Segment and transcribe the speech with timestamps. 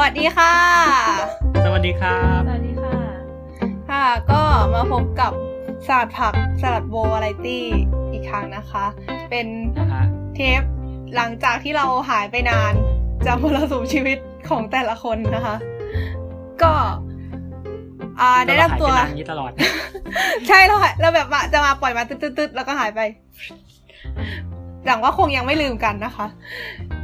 [0.00, 0.54] วัสดีค่ะ
[1.64, 2.96] สวัสดีครับ สวัสดีค่ะ
[3.90, 4.42] ค่ะ ก็
[4.74, 5.32] มาพบกับ
[5.86, 7.66] สลัดผักสลัดโบวาไรตี้
[8.12, 8.84] อีกครั้งนะคะ
[9.30, 9.46] เป็น
[9.78, 10.62] นะฮะเทป
[11.16, 12.72] หลังจากที่เราหายไปนาน
[13.26, 14.18] จากมรสุมชีวิต
[14.50, 15.56] ของแต่ละคนนะคะ
[16.62, 16.72] ก็
[18.20, 19.50] อ่าได้รับตัวเราหายไปนานอย่างนี้ตลอด
[20.48, 23.00] ใช่เราหายเราแบบว่าจะมาปล่อยมาตึ๊ดๆๆแล้วก็หายไป
[24.84, 26.26] หวังว่าคงยังไม่ลืมกันนะคะ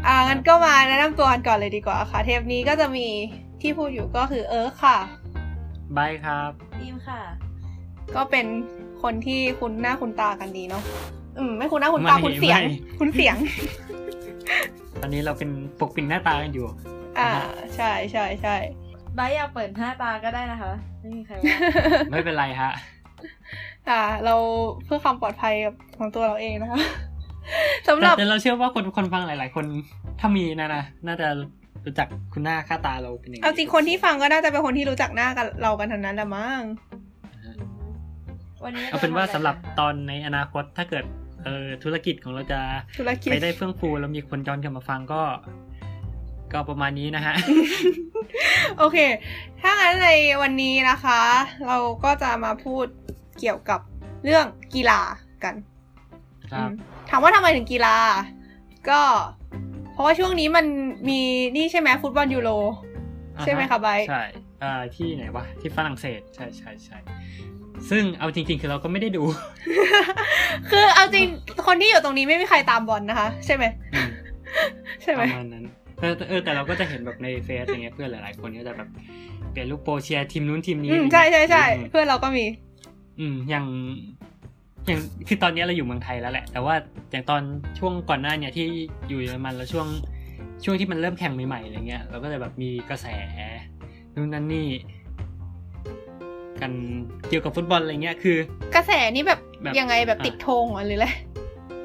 [0.06, 3.06] อ่างั้นก็มาแนะนำตัวกันก่อนเลยดีกว่าค่ะ เทปนี้ก็จะมี
[3.62, 4.98] ที่พูดอยู่ก็คือเอิร์ธค่ะ
[5.96, 7.20] บายครับดีมค่ะ
[8.14, 8.46] ก็เป็น
[9.02, 10.82] คนที่คุ้นหน้าคุ้นตากันดีเนาะ
[11.38, 13.36] อืมไม่คุ้นหน้าคุ้นตาไม่คุ้นเสียงไม่คุ้นเสียง
[15.00, 15.50] ตอนนี้เราเป็น
[15.80, 16.66] ปกปิดหน้าตากันอยู่
[17.18, 17.30] อ่า
[17.76, 18.56] ใช่ใช่ใช่
[19.14, 21.56] ไบร์ทอยากเปิดหน้าตาก็ได้นะคะ ไม่มีใครว่า
[22.10, 22.72] ไม่เป็นไรฮะ
[23.88, 24.34] อ่า เรา
[24.84, 25.54] เพื่อความปลอดภัย
[25.98, 26.80] ของตัวเราเองนะคะ
[27.88, 29.64] สำหรับแต่เราเชื่อว่าคนคนฟังหลาย ๆ คน
[30.20, 31.28] ถ้ามีนะนะน่าจะ
[31.84, 36.62] รู้จักคุณหน้าค่าตาเราเป็นยังไงเอาจริงคนที่ฟังก็น่าจะเป็นคนที่รู้จักหน้ากันเรากันทั้งนั้นแหละมั้ง
[38.64, 41.04] วันนี้เอาเป็นว่าจะสำหรับทำะไคะตอนในอนาคตถ้าเกิด
[41.44, 42.60] เออธุรกิจของเราจะ
[42.98, 45.22] ธุรกิจไปได้เฟื่องฟูแล้วมีคนย้อนกลับมาฟังก็
[46.52, 47.34] ก็ประมาณนี้นะฮะ
[48.78, 48.98] โอเค
[49.60, 50.10] ถ้างั้นใน
[50.42, 51.20] วันนี้นะคะ
[51.66, 52.86] เราก็จะมาพูด
[53.38, 53.80] เกี่ยวกับ
[54.24, 55.00] เรื่องกีฬา
[55.44, 55.54] กัน
[56.52, 57.96] ครับอืม ถามว่าทำไมถึงกีฬา
[58.88, 59.00] ก็
[59.92, 60.66] เพราะว่าช่วงนี้มัน
[61.08, 61.20] มี
[61.56, 62.50] นี่ใช่ไหมฟุตบอลยูโร
[63.42, 64.24] ใช่ไหมคะไบร์ทใช่
[64.62, 66.98] อ่าที่ไหนวะที่ฝรั่งเศสใช่ใช่ใช่
[67.90, 69.22] ซึ่งเอาจริง ๆ คือเราก็ไม่ได้ดู
[70.70, 71.26] คือเอาจริง
[71.66, 73.64] คนที่อยู่ตรงนี้ไม่มีใครตามบอลนะคะ ใช่ไหม
[73.94, 74.10] อืม
[75.02, 75.64] ใช่ไหมประมาณนั้น
[76.00, 78.88] เออแต่เออแต่เราก็จะเห็นแบบในเฟซอย่างเงี้ยเพื่อนหลายๆคนก็จะแบบ
[79.50, 82.44] เปลี่ยนรูปโปรเชียร์ทีมนู้นทีมนี้อืมใช่ใช่ใช่อืมเพื่อนเราก็มี
[83.20, 83.66] อืมอย่าง
[84.86, 86.74] อย่างคือตอนนี้เราอยู่เมืองไทยแล้วแหละ แต่ว่า
[87.10, 87.42] อย่างตอน
[87.78, 88.66] ช่วงก่อนหน้าเนี่ยที่
[89.08, 89.86] อยู่เยอรมันแล้วช่วง
[90.64, 93.06] ช่วงที่มันเริ่มแข่งใหม่ๆอะไรเงี้ยเราก็จะแบบมีกระแส
[94.14, 94.68] นู่นนั่นนี่
[96.60, 96.72] กัน
[97.28, 98.36] เกี่ยวกับฟุตบอลอะไรเงี้ยคือ
[98.74, 101.08] กระแสนี่แบบแบบยังไงแบบอะติดธงเหรอหรืออะไร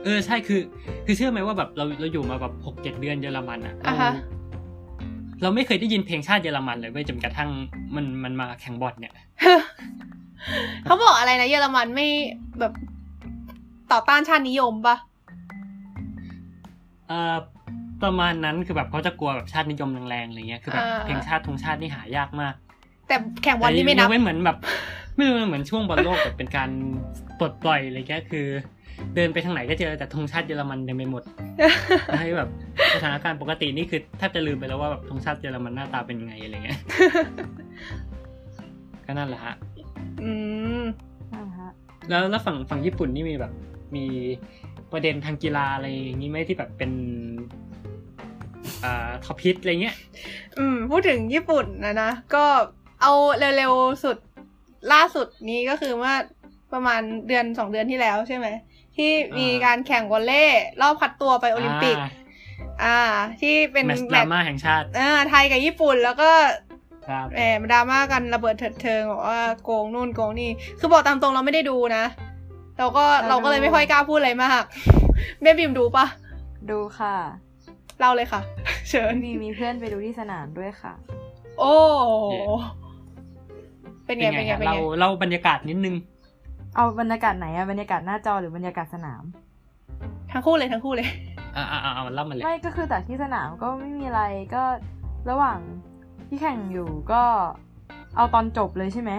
[0.04, 0.62] เออใช่คือ
[1.06, 4.14] คือเชื่อไหมว่าแบบเราเราอยู่มาแบบหกเจ็ดเดือนเยอรมันอะอ่าฮะ
[5.42, 7.50] เราเราไม่เคยได้ยินเพลงชาติเยอรมันเลยเว้ยจนกระทั่ง
[7.96, 9.14] มันมันมาแข่งบอลเนี่ย
[10.86, 12.08] เขาบอกอะไรนะเยอรมันไม่
[12.59, 12.74] แบบ
[13.91, 14.96] ต่อต้านชาตินิยมปะ
[17.07, 17.35] เอ่อ
[18.03, 22.53] ประมาณนั้นคือแบบเขาจะกลัวแบบชาตินิยมแรงๆอะไรเงี้ยคือแบบเพลงชาติธงชาตินี่หายากมาก
[23.07, 24.57] แต่แข่งบอลนี่ไม่นับแต่ยกเว้นเหมือนแบบ
[25.16, 26.69] ไม่รู้มันเหมือนช่วงบอลโลกแบบเป็นการ
[27.40, 28.47] ปลดปล่อยอะไรเงี้ยคือ
[29.16, 31.24] เดินไปทางไหนก็เจอแต่ธงชาติเยอรมันเต็มไปหมด
[32.19, 32.50] ให้แบบ
[32.96, 36.80] สถานการณ์ปกตินี่คือแทบจะลืมไปแล้วว่าแบบธงชาติเยอรมันหน้าตาเป็นยังไงอะไรเงี้ย
[39.06, 39.56] ก็นั่นแหละฮะ
[40.24, 40.31] อื
[40.81, 40.84] ม
[41.35, 41.69] อ่าฮะ
[42.09, 43.51] แล้วแล้วฝั่งฝั่งญี่ปุ่นนี่มีแบบ
[43.96, 44.06] มี
[44.91, 46.91] ประเด็นทางกีฬาอะไรอย่างนี้ไหมที่แบบเป็น
[48.84, 49.96] อ่าท็อปฮิตอะไรเงี้ย
[50.57, 52.46] อืม พูดถึงญี่ปุ่นนะนะ ก็
[53.01, 53.13] เอา
[53.57, 54.18] เร็วๆสุด
[54.94, 56.16] ล่าสุดนี้ก็คือเมื่อ
[56.74, 58.47] ประมาณเดือนสองเดือนที่แล้วใช่ไหม
[58.97, 62.09] ที่มีการแข่งวอลเลย์รอบคัดตัวไปโอลิมปิก อ่า
[62.84, 62.97] อ่า
[63.41, 66.31] ที่เป็นแมตช์แมดราตช์ม่าแห่งชาติอ่าไทยกับญี่ปุ่นแล้วก็
[67.07, 70.50] ครับแหมดราม่ากันระเบิดเถิดเทิงบอกว่าโกงนู่นโกงนี่
[70.80, 72.06] คือบอกตามตรงเราไม่ได้ดูนะ
[72.81, 74.64] เราก็เราก็เลยไม่ค่อยกล้าพูดอะไรมาก
[75.42, 76.06] แม่บิมดูปะ
[76.69, 77.16] ดูค่ะ
[78.00, 78.42] เล่าเลยค่ะ
[78.90, 80.94] เชิญมีมีเพื่อนไปดูที่สนามด้วยค่ะ
[81.59, 81.74] โอ้
[84.06, 85.96] เป็นไงเป็นไงเป็นเราไงเล่าบรรยากาศนิดนึง
[86.75, 89.24] เอาบรรยากาศไหนอะบรรยากาศหน้าจอหรือบรรยากาศสนาม
[90.31, 91.08] ทั้งคู่เลยทั้งคู่เลย
[91.56, 94.22] อ่าอ่าอ่าเล่ามาเลยไม่ก็คือแต่ที่สนามก็ไม่มีอะไร
[94.56, 94.63] ก็
[95.30, 95.59] ระหว่าง
[96.28, 97.24] ที่แข่งอยู่ก็
[98.16, 99.12] เอาตอนจบเลยใช่ไหม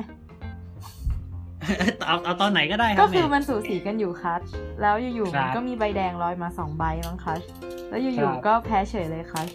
[2.06, 4.43] เอาเอาตอนไหนก็ได้รับก็คือเยมันสูสีกันอยู่คัช
[4.81, 7.43] แล้วอยู่ๆครัมันบก็มีใบแดงลอยมาสองใบมั้งคัช
[7.89, 9.49] แล้วอคยู่รับๆก็แพ้เฉยเลยคัช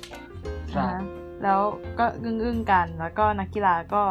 [0.74, 1.02] ครับนะฮะ
[1.44, 1.60] แล้ว
[2.00, 4.02] ก็อึ้งๆกัน แล้วก็นักกีฬาก็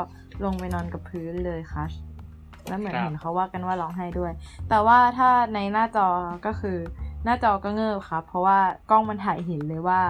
[0.44, 1.93] ลงไปนอนกับพื้นเลยคัช
[2.69, 4.32] แล้วเหมือนครับเห็นเขาว่ากันว่าร้องไห้ด้วย
[4.69, 6.08] แต่ว่าถ้าในหน้าจอ
[6.46, 6.78] ก็คือ
[7.25, 8.58] หน้าจอก็เงิบครับ เพราะว่า
[8.90, 10.00] กล้องมันถ่ายเห็นเลยว่า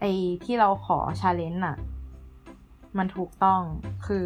[0.00, 0.12] ไอ้
[0.44, 1.76] ที่เราขอ challenge น่ะ
[2.98, 3.60] มันถูกต้อง
[4.06, 4.24] คือ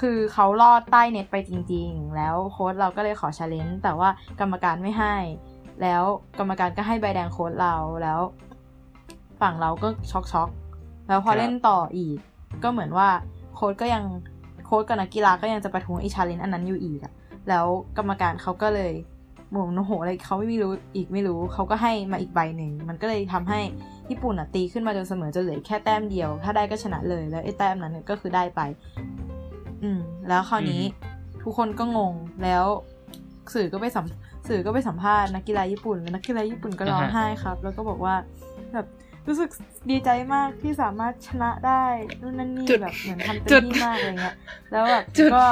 [0.00, 4.08] คือเขาลอดใต้เน็ตไปจริง ๆ แล้วโค้ชเราก็เลยขอ challenge แต่ว่า
[4.40, 5.16] กรรมการไม่ให้
[5.82, 6.02] แล้ว
[6.38, 8.20] กรรมการก็ให้ใบแดงโค้ชเราแล้ว
[9.40, 10.48] ฝั่งเราก็ช็อกช็อก
[11.08, 12.16] แล้วพอเล่นต่ออีก
[12.62, 13.08] ก็เหมือนว่า
[13.54, 14.04] โค้ชก็ยัง
[14.66, 17.12] โค้ชกับนักกีฬาก็ยังจะประท้วงไอ challenge อันนั้นอยู่อีกอะ
[17.48, 17.66] แล้ว
[17.96, 18.92] กรรมการเขาก็เลย
[19.50, 19.56] โม
[19.86, 23.60] โหอะไรเขาไม่รู้อีกไม่รู้เขาก็ให้มาอีกใบหนึ่งมันก็เลยทำให้
[24.10, 28.60] ญี่ปุ่นอะตีขึ้นมาจนเสมอจนเหลือแค่แต้มเดียว ถ้าได้ก็ชนะเลยแล้วไอ้แต้มนั้นก็คือได้ไป
[29.82, 30.82] อืม แล้วคราวนี้
[31.42, 32.64] ทุกคนก็งงแล้ว
[33.54, 34.06] สื่อก็ไปสัม
[34.48, 38.14] สื่อก็ไปสัมภาษณ์นักกีฬาญี่ปุ่นแล้วนักกีฬาญี่ปุ่นก็ร้องไห้ครับ แล้วก็บอกว่า
[38.72, 38.86] แบบ
[39.28, 39.50] รู้สึก
[39.90, 41.84] ดีใจมากที่สามารถชนะได้
[42.20, 44.36] นู่นนั่นนี่จุดแบบเหมือนทำจุเต็ดมที่มากอะไรเงี้ย
[44.72, 45.44] แล้วแบบจุดก็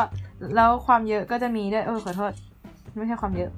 [0.56, 2.32] แล้วความเยอะก็จะมีด้วยเออขอโทษ
[2.96, 3.50] ไม่ใช่ความเยอะ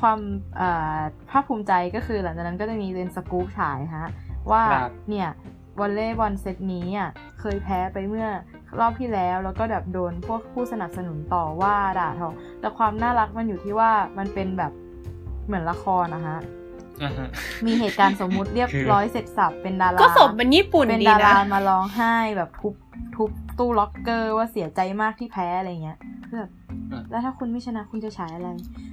[0.00, 0.18] ความ
[0.60, 1.00] อ่า
[1.30, 4.08] ภาคภูมิใจก็คือหลังจากนั้นก็จะมีเป็นสกู๊ปฉายฮะ
[4.50, 5.28] ว่าครับเนี่ย
[5.80, 8.26] วอลเล่บอลเซตนี้อะเคยแพ้ไปเมื่อ
[8.78, 12.28] รอบที่แล้วแล้วก็แบบโดนพวกผู้สนับสนุนต่อว่าด่าทอ
[12.60, 14.72] แต่ความน่ารักมันอยู่ที่ว่ามันเป็นแบบ
[15.46, 16.38] เหมือนละครนะฮะ
[17.02, 17.28] อ่าฮะ
[17.66, 22.74] มีเหตุการณ์สมมุติเรียบคือร้อยเสร็จสรรพเป็นดาราก็สมเป็นญี่ปุ่นเป็นดีดารานะมาร้องไห้แบบทุบ
[23.16, 26.50] ทุบตู้ล็อกเกอร์ว่าเสียใจมากที่แพ้อะไรเงี้ยคือแบบ
[27.10, 28.48] แล้วถ้าคุณไม่ชนะคุณจะฉายอะไร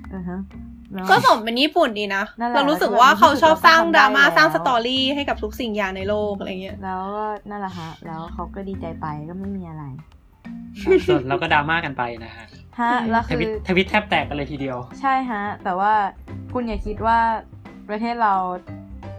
[0.09, 0.76] เออฮะแล้ว
[1.09, 9.83] ก็สมเป็นญี่ปุ่นดีนะนั่นแหละเรารู้สึกว่าเขาชอบสร้างดราม่าแล้วสร้าง story ให้กับทุกสิ่งอย่างในโลกอะไรเงี้ย แล้วก็นั่นแหละฮะแล้วเขาก็ดีใจไปก็ไม่มีอะไร
[11.07, 12.45] ส่วนเราก็ดราม่ากันไปนะฮะ
[12.79, 15.93] ฮะอืมแล้วทคือวิตทวิตแทบแตกกันเลยทีเดียว ใช่ฮะ แต่ว่า
[16.53, 17.19] คุณอย่าคิดว่า
[17.89, 18.33] ประเทศเรา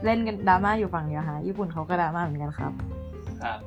[0.05, 2.73] เล่นกันดราม่าอยู่ฝั่งเดียวฮะญี่ปุ่นเขาก็ดราม่าเหมือนกันครับ
[3.43, 3.59] ครับ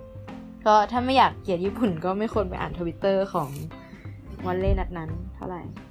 [0.65, 3.49] ก็ถ้าไม่อยากเกลียดญี่ปุ่นก็ไม่ควรไปอ่านทวิตเตอร์ของ
[4.47, 5.90] วันเล่นัดนั้นเท่าไหร่อะพ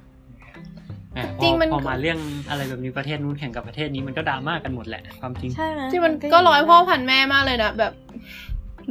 [1.41, 2.19] จริงมันพอมาเรื่อง
[2.49, 7.93] อะไรแบบนี้ประเทศนู้นแข่งกับประเทศนี้มันก็ดราม่ากันหมดแหละความจริงใช่ไหมที่มันก็ร้อยพ่อพันแม่มากเลยนะแบบ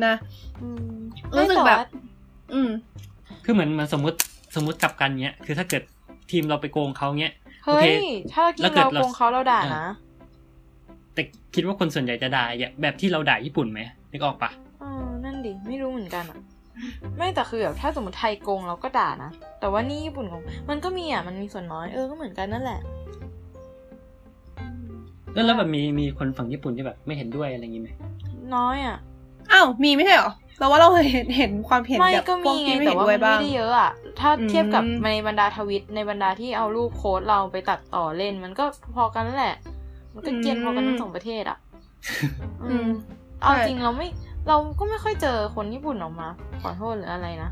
[0.05, 0.15] นะ
[0.63, 0.95] อืม
[1.37, 1.89] รู้สึกแบบไม่ต่ว่า
[2.55, 2.71] อืม
[3.45, 4.17] คือเหมือนเหมันสมมติ
[4.57, 5.83] สมมติกลับกันเนี้ย คือถ้าเกิด
[6.31, 7.35] ทีมเราไปโกงเขาเนี้ย
[7.65, 7.97] เฮ้โอเคย
[8.33, 9.87] ถ้ากิแล้นวเกิดเราเราโกงเขาเราด่านะ
[11.15, 11.23] แต่
[11.55, 13.81] คิดว่าคนส่วนใหญ่จะด่าอย่างแบบที่เราด่าญี่ปุ่นไหม
[14.13, 14.51] นึกออกปะ
[14.81, 16.39] เออนั่นดิไม่รู้เหมือนกันอะ
[17.17, 19.31] ไม่แต่คือแบบถ้าสมมติไทยโกงเราก็ด่านะ
[19.61, 22.81] แต่ว่านี่ญี่ปุ่นโกงมันก็มีอะ มันมีส่วนน้อย เออ ก็เหมือนกันนั่นแหละ
[25.35, 27.89] แล้วแล้วแบบมีมีคนฝั่งญี่ปุ่นที่แบบไม่เห็นด้วยอะไรอย่างงี้ไหม
[28.55, 28.97] น้อยอะ
[29.53, 33.91] อ้าว มีไม่ใช่เหรอเราว่าเราเคยเห็นเห็นความเห็นไม่แบบก็พวมีกไงที่ไม่แต่เห็นว่าด้วยมันบ้างไม่ได้เยอะอะ
[34.21, 39.57] ถ้าอืมเทียบกับในบรรดาทวิตในบรรดาที่เอารูปโค้ดเราไปตัดต่อเล่น มันก็พอกันนั่นแหละ
[40.15, 41.59] มันก็เกรียนพอกันทั้งสองประเทศอะ
[42.65, 42.89] อืม
[43.41, 44.09] เอาจริงเราไม่
[44.49, 46.29] เราก็ไม่ค่อยเจอคนญี่ปุ่นออกมา
[46.63, 47.51] ขอโทษหรืออะไรนะ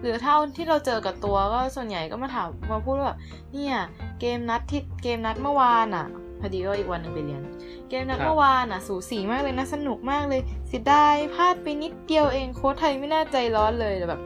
[0.00, 3.18] หรือถ้าที่เราเจอกับตัวก็ส่วนใหญ่ก็มาถามมาพูดว่าแบบ
[3.52, 3.76] เนี่ย
[4.20, 6.06] เกมนัดที่เกมนัดเมื่อวานอะ
[6.40, 7.42] พอดีก็อีกวันหนึ่งไปเรียน
[7.88, 14.20] เกมนัดเมื่อวานอะ สูสีมากเลยนะ สนุกมากเลยเสียดายพลาดไปนิดเดียวเองโค้ชไทยไม่น่าใจร้อนเลยแต่แบบ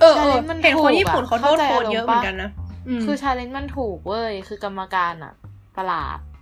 [0.00, 2.50] เออเออ challenge มันเห็นคนถูกอะญี่ปุ่นเขาโทษเข้าใจโคตรเยอะอารมณ์เหมือนกันนะ
[2.98, 5.32] มคือชาเลนจ์มันถูกเว้ยคือกรรมการอะ
[5.76, 6.33] ประหลาดอืม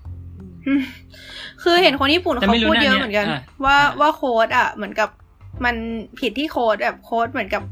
[1.62, 5.08] คือเห็นคนญี่ปุ่นแต่เขาไม่รู้พูดนะเยอะเนี่ยเหมือนกันอะว่าอะว่าโค้ดอะ เหมือนกับ
[5.64, 5.76] มัน
[6.20, 7.62] ผิดที่โค้ดแบบโค้ดเหมือนกับ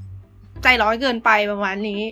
[0.62, 2.02] ใจร้อนเกินไปประมาณนี้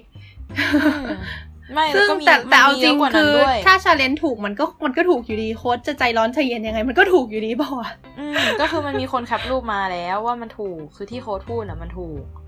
[1.75, 12.47] ไม่ซึ่แล้วงก็มีแต่แต่เอามันมีจริงยะกว่าคืนั้นอด้วยถ้าชาเลนจ์ถูกมันก็มันก็ถูกอยู่ดีโค้ดจะใจร้อนใจเย็นยังไง มันก็ถูกอยู่ดีเปล่าวะอืมก็คือมันมีคนแคปรูปมาแล้วว่ามันถูกคือที่โค้ดพูดอะมันถูกอื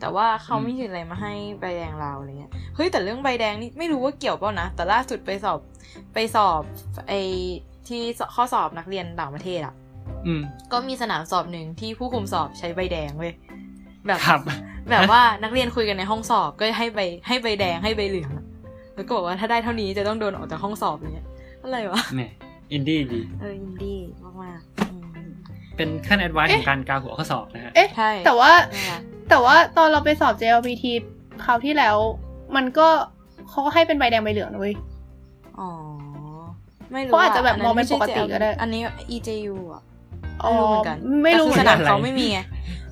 [0.00, 5.58] แต่ว่าเขาไม่ยื่นอะไรมาให้ใบแดงเราอะไรเงี้ยเฮ้ยแต่เรื่องใบแดงนี่ไม่รู้ว่าเกี่ยวเปล่านะ แต่ล่าสุดไปสอบ
[6.14, 6.62] ไปสอบ
[7.08, 7.14] ไอ
[7.88, 8.02] ที่
[8.34, 9.74] ข้อสอบนักเรียนต่างประเทศอะ
[10.26, 10.42] อืม
[10.72, 13.32] ก็มีสนามสอบหนึ่งที่ผู้คุมสอบใช้ใบแดงเว้ย
[14.06, 14.40] แบบครับ
[14.90, 18.44] แบบว่านักเรียนคุยกันในห้องสอบก็ให้ใบให้ใบแดงให้ใบเหลืองอะ
[18.94, 21.28] แล้วก็บอกว่าถ้าได้เท่านี้จะต้องโดนออกจากห้องสอบอะไรเงี้ย
[21.62, 22.20] อะไรวะแหม
[22.72, 23.98] อินดี้ดีเอออินดี้
[24.42, 25.28] มากๆอืม
[25.76, 30.84] เป็นขั้น advance ของการกาหัวข้อสอบนะฮะเอ๊ะใช่แต่ว่าน่ารัก แต่ว่าตอนเราไปสอบ JLPT
[31.44, 31.96] คราวที่แล้ว
[32.56, 32.88] มันก็
[33.48, 34.74] เขาก็ให้เป็นใบแดงใบเหลืองนะเว้ย
[35.58, 35.68] อ๋อ
[36.92, 38.80] ไม่รู้เขาอาจจะแบบนมองเป็นไใช่ปกติก็ได้ อันนี้
[39.14, 39.82] EJU อะ
[40.44, 42.40] อ๋อไม่รู้เหมือนกันไม่รู้เหมือนกันแต่คือสนามเขาไม่มีไง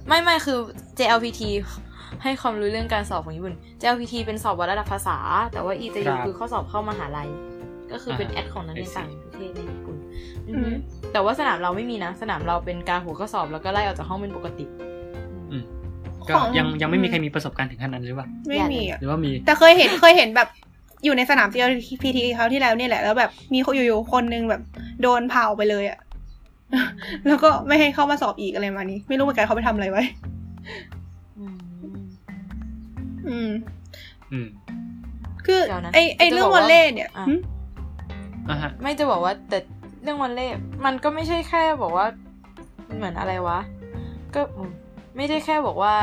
[0.09, 0.59] ไม่ไม่คือ
[0.99, 1.40] JLPT
[2.23, 5.19] ให้ความรู้เรื่องการสอบของญี่ปุ่น JLPT เป็นสอบวัดระดับภาษา
[5.52, 7.28] แต่ว่า EJU ครับคือข้อสอบเข้ามหาลัย
[7.93, 9.97] ก็คือเป็นอ่าแอดของนักเรียน I see ต่างประเทศในญี่ปุ่น
[10.49, 10.76] อือือฮึม
[11.12, 14.89] แต่ว่าสนามเราไม่มีนะ สนามเราเป็นการหัวข้อสอบแล้วก็ไล่ออกจากห้องเป็นปกติอืม
[16.31, 20.49] ก็ของยังยังไม่มีใครมีประสบการณ์ถึงขั้นนั้นหรือเปล่าไม่มีอะหรือว่ามีแต่เคยเห็นเคยเห็นแบบ
[21.05, 24.63] อยู่ในสนาม JLPT เขาวที่แล้วเนี่ยแหละแล้วแบบมีคนอยู่ๆคนนึงแบบ
[25.03, 25.99] โดนเผาไปเลยอะ
[27.27, 30.03] แล้วก็ไม่ให้เข้ามาสอบอีกอะไรมานี้ ไม่รู้เหมือนกันเขาไปทำอะไรไว้
[31.39, 31.57] อืม
[33.29, 33.51] อืม
[34.33, 34.47] อืม
[35.47, 37.35] คือเดี๋ยวนะไอไอจะเรื่องบอกวอว่าลเล่เนี่ยอะหึ
[38.49, 39.59] อะฮะไม่จะบอกว่า แต่
[40.03, 40.49] เรื่องวันเล่
[40.85, 42.07] มันก็ไม่ใช่แค่บอกว่า
[42.97, 43.59] เหมือนอะไรวะ
[44.35, 44.71] ก็อืม
[45.17, 45.95] ไม่ได้แค่บอกว่า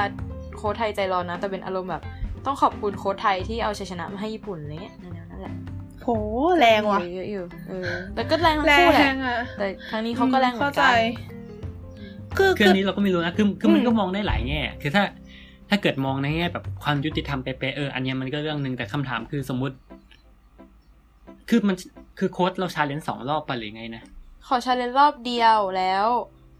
[0.55, 2.03] โค้ชไทยใจร้อนนะ แต่เป็นอารมณ์แบบ
[2.45, 5.53] ต้องขอบคุณโค้ชไทยที่เอาชัยชนะมาให้ญี่ปุ่นอะไรเงี้ยแนวๆนั่นแหละ
[6.03, 6.09] โห
[6.59, 10.95] แรงว่ะเยอะๆอยู่เออแต่ก็แรงทั้งแรคู่แหละงอะแต่ครั้งนี้เขาก็แรงเหมืเข้าอนใจกัน
[12.37, 15.03] คือคือคืออันนี้เราก็ไม่รู้นะคือคือมันอืมก็มองได้หลายแง่คือถ้า
[15.69, 19.75] ถ้าเกิดมองในแง่แบบความยุติธรรมเป๊ะๆเอออันเนี้ยมันก็เรื่องหนึ่งแต่คำถามคือสมมุติ
[21.49, 21.75] คือมัน
[22.19, 24.03] คือโค้ชเรา challenge สองรอบไปหรือไงนะ
[24.47, 26.05] ขอ challenge รอบเดียวแล้ว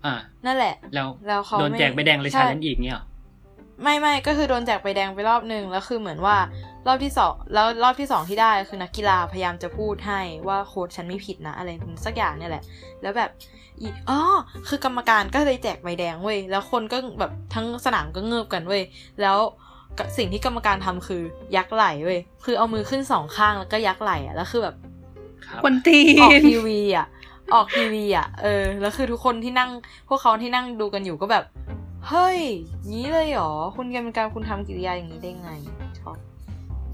[0.05, 3.05] อ่านั่นแหละ แล้วแล้วเขาโดนแจกไม่ใบแดงเลยใช่ challenge อีกเนี่ยเหรอ
[3.83, 6.37] ไม่ไม่ก็คือโดนแจกใบแดงไปรอบหนึ่งแล้วคือเหมือนว่า
[6.87, 11.69] รอบที่สองแล้วรอบที่สองที่ได้คือนักกีฬาพยายามจะพูดให้ว่าโค้ชฉันไม่ผิดนะ อะไร
[12.05, 12.63] สักอย่างเนี่ยแหละ
[13.01, 13.29] แล้วแบบ
[13.81, 14.19] อีอ๋อ
[14.67, 18.83] คือกรรมการก็เลยแจกใบแดงเว้ยแล้วคนก็แบบทั้งสนามก็เงิบกันเว้ย
[19.21, 19.37] แล้ว
[20.17, 21.21] สิ่งที่กรรมการทำคือ
[21.55, 24.75] ยักไหล่เว้ยคือเอามือขึ้นสองข้างแล้วก็ยักไหล่อะแล้วคือแบบ
[25.47, 27.07] ครับคนตีออกนทีวีอะ
[27.53, 29.69] ออกทีวีอะ เออ แล้วคือทุกคนที่นั่ง
[30.09, 31.43] พวกเขาที่นั่งดูกันอยู่ก็แบบ
[32.07, 32.39] เฮ้ย
[32.91, 35.51] งี้เลยเหรอ คุณกรรมการคุณทำกิริยาอย่างนี้ได้ไง
[35.99, 36.17] ชอบ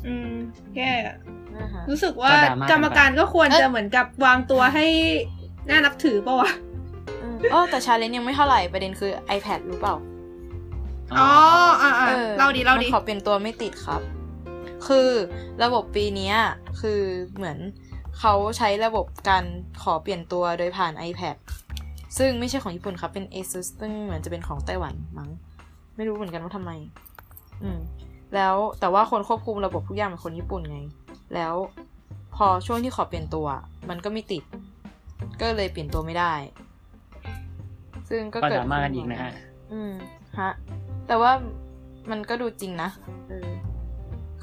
[0.07, 0.31] อืม
[0.75, 1.15] แย่อะ
[1.55, 4.85] นะฮะรู้สึกว่าก็ดราม่ากันไปกรรมการก็ควรเอ้จะยเหมือนกับวางตัวให้
[5.69, 6.51] น่านับถือปะวะ
[7.19, 9.95] เออเออแต่ชาเลนจ์ยังไม่เท่าไหร่ประเด็นคือ iPad รู้เปล่า
[11.19, 11.29] อ๋อ
[11.81, 14.01] อ่าอ่าออเล่าดีเล่าดีมันขอเป็นตัวไม่ติดครับ
[14.87, 15.09] คือ
[15.63, 16.35] ระบบปีเนี้ย
[16.81, 17.01] คือ
[17.35, 17.57] เหมือน
[18.19, 19.43] เขาใช้ระบบการ
[19.83, 21.35] ขอเปลี่ยนตัวโดยผ่าน iPad
[22.17, 25.29] ซึ่งไม่ใช่ของญี่ปุ่นครับ เป็น ASUS ซึ่งเหมือนจะเป็นของไต้หวันมั้ง
[25.95, 26.71] ไม่รู้เหมือนกันว่าทำไม
[27.63, 27.79] อืม
[28.35, 30.79] แล้วแต่ว่าคนควบคุมระบบทุกอย่างเป็นคนญี่ปุ่นไง
[31.35, 31.53] แล้ว
[32.35, 33.47] พอช่วงที่ขอเปลี่ยนตัว
[33.89, 34.43] มันก็ไม่ติด
[35.41, 36.33] ก็เลยเปลี่ยนตัวไม่ได้
[38.09, 39.31] ซึ่งก็ก็เกิดดราม่ากันอีกนะฮะ
[39.73, 39.93] อืม
[40.39, 40.51] ฮะ
[41.07, 41.31] แต่ว่า
[42.11, 42.89] มันก็ดูจริงนะ
[43.27, 43.47] เออ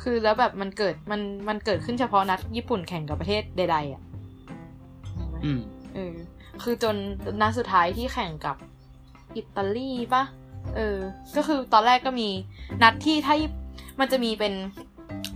[0.02, 4.02] คือแล้วแบบมันเกิดมันมันเกิดขึ้นเฉพาะนัดญี่ปุ่นแข่งกับประเทศใดๆอะ
[5.16, 5.60] เห็นไหมอืม
[5.94, 6.14] เออ
[6.62, 6.94] คือจน
[7.40, 8.56] นัดสุดท้ายที่แข่งกับ
[9.36, 10.24] อิตาลีปะ
[10.76, 10.98] เออ
[11.36, 12.28] ก็คือตอนแรกก็มี
[12.82, 13.50] นัดที่ถ้าญี่
[14.00, 14.52] มันจะมีเป็น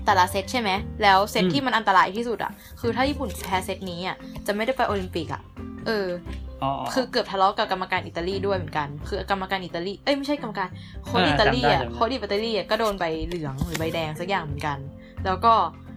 [0.05, 0.71] แต่ละเซตใช่ไหม
[1.03, 4.17] แล้วเซตอืมที่มันอันตรายที่สุดอะ คือถ้าญี่ปุ่นแพ้เซตนี้อะ
[4.47, 5.43] จะไม่ได้ไปโอลิมปิกอะ
[5.87, 6.44] เอออ๋อ
[6.95, 10.69] คือเกือบทะเลาะกับกรรมการอิตาลีด้วยเหมือนกัน คือกรรมการอิตาลี เอ้ยไม่ใช่กรรมการ
[11.05, 14.79] โค้ชอ่าอิตาลีอะจำได้จำได้โค้ชอิตาลีอะก็โดนใบเหลืองหรือใบแดงสักอย่างเหมือนกัน
[15.27, 15.53] แล้วก็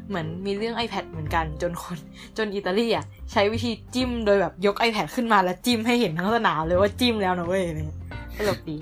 [0.09, 1.97] เหมือนมีเรื่อง iPad เหมือนกันจนคน
[2.37, 7.99] จนอิตาลีอะใช้วิธีจิ้มโดยแบบยก iPad ขึ้นมาแล้วจิ้มให้เห็นทั้งสนามเลยว่าจิ้มแล้วนะเว้ยอะไรเงี้ย
[8.37, 8.77] ตลกดี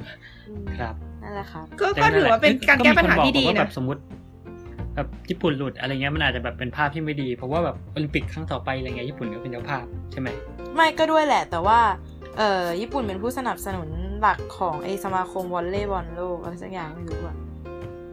[0.47, 4.01] อืมครับนั่นแหละครับก็ก็ถือว่าเป็นการแก้ปัญหาที่ดีก็มีคบอกว่าแบนะบสมมติ
[4.95, 10.27] แบบญี่ปุ่นหลุดอะไรเงี้ยมันอาจจะแบบเป็นภาพที่ไม่ดี เพราะว่าแบบโอลิมปิกครั้งต่อไปอะไรเงี้ยญี่ปุ่นก็เป็นเจ้าภาพใช่ไหม
[10.75, 11.79] ไม่ก็ด้วยแหละ แต่ว่า
[12.37, 17.35] เอ่อญี่ปุ่นเป็นผู้สนับสนุนหลักของไอสมาคมวอลเลย์บอลโลกอะไรสักอย่างไม่รู้อะ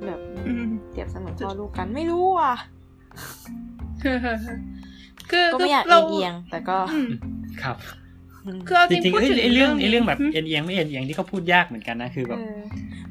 [0.07, 2.55] แบบอืมเปรียบเสมือนพ่อลูกกันไม่รู้อะ
[5.31, 7.09] คือก็ไม่อยากเราเอียงๆแต่ก็อืม
[7.62, 7.77] ครับ
[8.67, 12.61] คือเอาจจริงริงๆพูดเอ้ยถึงไอ้เรื่องไอ้เรื่องแบบนี้เอ็นเอียงไม่เอ็นเอียงที่เขาพูดยากเหมือนกันนะคือแบบเออ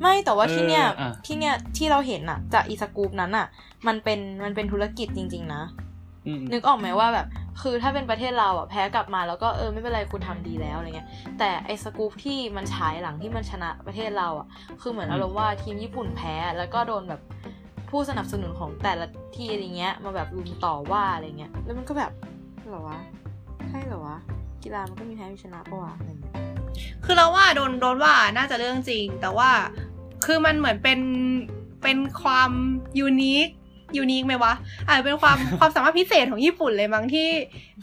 [0.02, 3.48] ไม่แต่ว่าที่เนี้ยเอออะที่เนี้ยที่เราเห็นอะจากอีสกูปนั้นอะ
[3.88, 5.64] มันเป็นมันเป็นธุรกิจจริง ๆ นะ
[6.28, 7.28] อืมนึกออกไหมว่าแบบ
[7.62, 11.08] คือถ้าเป็นประเทศเราอะแพ้กลับมาแล้วก็เออไม่เป็นไรคุณทำดีแล้วอะไรเงี้ย
[11.40, 14.48] แต่ไอ้สกูปที่มันฉายหลังที่มันชนะประเทศเราอะ
[14.82, 17.22] คือเหมือนอารมณ์ว่าทีมญี่ปุ่นแพ้แล้วก็โดนแบบ
[17.90, 22.12] ผู้สนับสนุนของแต่ละที่อะไรเงี้ย มาแบบรุมต่อว่าอะไรเงี้ย แล้วมันก็แบบ
[22.68, 23.00] เหรอวะ
[23.70, 24.18] ใช่เหรอวะ
[24.63, 26.36] กีฬามันก็มีแพ้มีชนะปะวะอะไรเงี้ย
[27.06, 29.50] คือเราว่าโดนโดนว่าน่าจะเรื่องจริง แต่ว่า
[30.25, 31.00] คือมันเหมือนเป็น
[31.84, 32.51] เป็นความ
[33.00, 33.48] ยูนิค
[33.98, 34.53] ยูนิคไหมวะ
[34.88, 37.27] อาจจะเป็นความความสามารถพิเศษของญี่ปุ่นเลยมั้งที่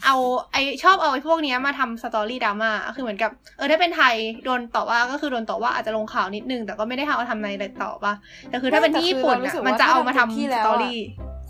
[0.05, 0.15] เอา
[0.51, 7.49] ไอชอบเอาไอพวกเนี้ยมาทำสตอรี่ดราม่าคือเหมือนกับเออถ้าเป็นไทยโดนต่อว่าก็คือโดนต่อว่าอาจจะลงข่าวนิดนึง แต่ก็ไม่ได้เอาทำอะไร
[7.83, 8.13] ต่อปะ
[8.49, 10.99] แต่คือถ้าเป็นที่ญี่ปุ่นไม่แต่อะคือมันจะเอามาทำเรารู้สึกว่าถ้าทำที่สแล้วตออะรี่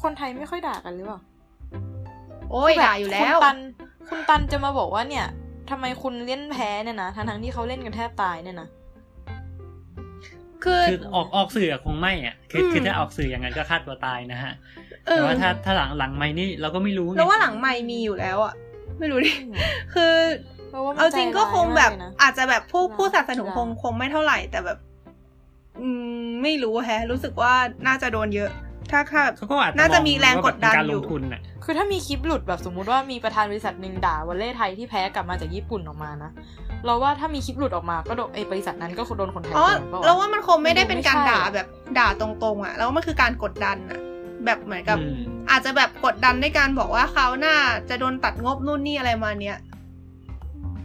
[0.03, 1.19] คนไทยไม่ค่อยด่ากันหรือเปล่า
[2.51, 3.57] โอ้ยด่าอยู่แล้วคุณตัน
[4.09, 5.25] คุณตันจะมาบอกว่าเนี่ย
[5.69, 8.69] ทำไมคุณเล่นแพ้เนี่ยนะทั้งๆที่เขาเล่นกันแทบตายเนี่ยนะ
[10.63, 14.53] คือคือออกออกสื่ออะคงไม่อะคือคือมถ้าออกสื่ออย่างนั้นก็ฆ่าตัวตายนะฮะ
[15.07, 18.53] เอแต่อว่าถ้าถ้าหลังหลังไม่นี่เราก็ไม่รู้ไงแล้วว่าหลังไม่มีอยู่แล้วอะ
[18.99, 19.31] ไม่รู้ดิ
[19.93, 20.13] คือ
[20.69, 24.77] เพราะว่ามันเอาจริงก็คงแบบใจร้ายมากเลยนะอาจจะแบบผู้กีฬาผู้สนับสนุนกีฬาคงคงไม่เท่าไหร่แต่แบบ
[25.81, 25.89] อื
[26.23, 27.53] มไม่รู้แฮะ รู้สึกว่า
[27.87, 28.49] น่าจะโดนเยอะ
[28.91, 36.31] ถ้าถ้าเขาก็อาจน่าจะมีองแรงกดดันว่าแบบเป็การอยู่ลงทุนอะคือถ้ามีคลิปหลุดแบบสมมุติว่ามีประธานบริษัทหนึ่งด่าวอลเล่ไทยที่แพ้กลับมาจากญี่ปุ่นออกมานะ
[36.85, 41.67] เราว่าถ้ามีคลิปหลุดออกมาก็โดนไอบริษัทนั้นก็โดนคนไทยอ๋อโดนปะะแล้วว่ามันคงไม่ได้เป็นการไม่ใช่ด่าแบบ
[41.99, 43.99] ด่าตรงๆอะแล้วมันคือการกดดันอะ
[44.45, 45.15] แบบเหมือนกับอืม
[45.51, 47.55] อาจจะแบบกดดันในการบอกว่าเขาวหน้า
[47.89, 49.57] จะโดนตัดงบนู่นนี่อะไรมาเนี้ย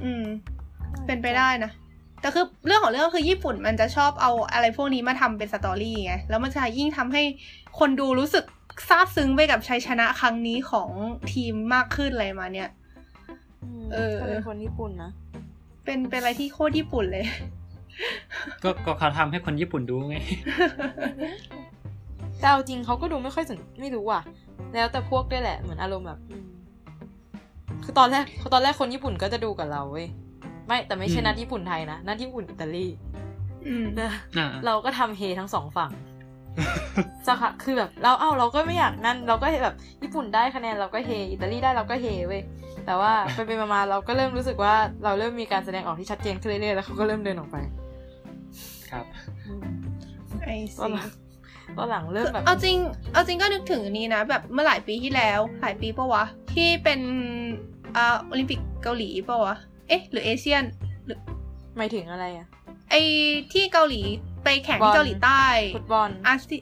[0.04, 0.25] อืม
[1.06, 1.70] เป็นไปได้นะ
[2.20, 7.23] แต่คือเรื่องของเรื่องคือญี่ปุ่นมันจะชอบเอาอะไรพวกนี้มาทำเป็นสตอรี่ไงแล้วมันจะยิ่งทำให้
[7.78, 8.45] คนดูรู้สึก
[8.88, 10.88] ซาบซึ้งไปกับชัยชนะครั้งนี้ของ
[11.33, 12.69] ทีมมากขึ้นอะไรมาเนี่ย
[13.85, 15.11] มเออก็เป็นคนญี่ปุ่นนะ
[15.85, 17.25] เป็นเป็นอะไรที่โคตรญี่ปุ่นเลย
[18.62, 20.16] ก็ก็เขาทำให้คนญี่ปุ่นดูไง
[22.38, 24.23] แต่เอาจริงเขาก็ดูไม่ค่อยสนไม่รู้อะ
[24.75, 26.47] แล้วแต่พวกด้วยแหละเหมือนอารมณ์แบบอืม
[27.85, 30.07] คือตอนแรกตอนแรกคนญี่ปุ่นก็จะดูกับเราเว้ย
[30.66, 32.87] ไม่แต่ไม่ใช่อืมนัดญี่ปุ่นไทยนะนัดญี่ปุ่นอิตาลี
[33.66, 35.90] อืมนะอ่าเราก็ทำเฮทั้งสองฝั่ง
[37.26, 42.42] สักพักคือแบบเราเอ้าเราก็ไม่อยากนั่น เราก็แบบญี่ปุ่นได้คะแนนเราก็เฮอิตาลีได้เราก็เฮเว้ย
[42.87, 47.56] แต่ว่าไปไปมาๆเราก็เริ่มรู้สึกว่าเราเริ่มมีการแสดงออกที่ชัดเจนขึ้นเรื่อยๆแล้วเขาก็เริ่มเดินออกไป
[48.90, 49.04] ครับ
[49.46, 49.62] อืม
[50.42, 51.08] ไอตอนห see ลัง
[51.76, 52.76] ตอนหลังเริ่มแบบ เอาจริง
[53.12, 57.00] เอาจริงก็นึกถึงอันนี้นะ แบบเมื่อหลายปีที่แล้ว หลายปีปะวะ ที่เป็น
[57.96, 59.54] อ่าโอลิมปิกเกาหลีปะวะ
[59.88, 60.62] เอ๊ะ หรือเอเชียน
[61.76, 62.46] หมายถึงอะไรอะ
[62.90, 62.94] ไอ
[63.52, 64.02] ที่เกาหลี
[64.44, 65.44] ไปแข่งบอที่ลเกาหลีใต้
[65.76, 66.56] ฟุตบอลอาซี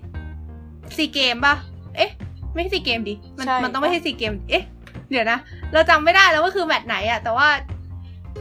[0.97, 1.55] ซีเกมปะ
[1.97, 2.11] เอ๊ะ
[2.55, 4.65] ไม่ใช่ซีเกมดิมันใช่มันต้องไม่ใช่ซีเกม เอ๊ะ
[5.11, 5.39] เดี๋ยวนะ
[5.73, 7.49] เราจำไม่ได้แล้วว่าคือแมตช์ไหนอะแต่ว่า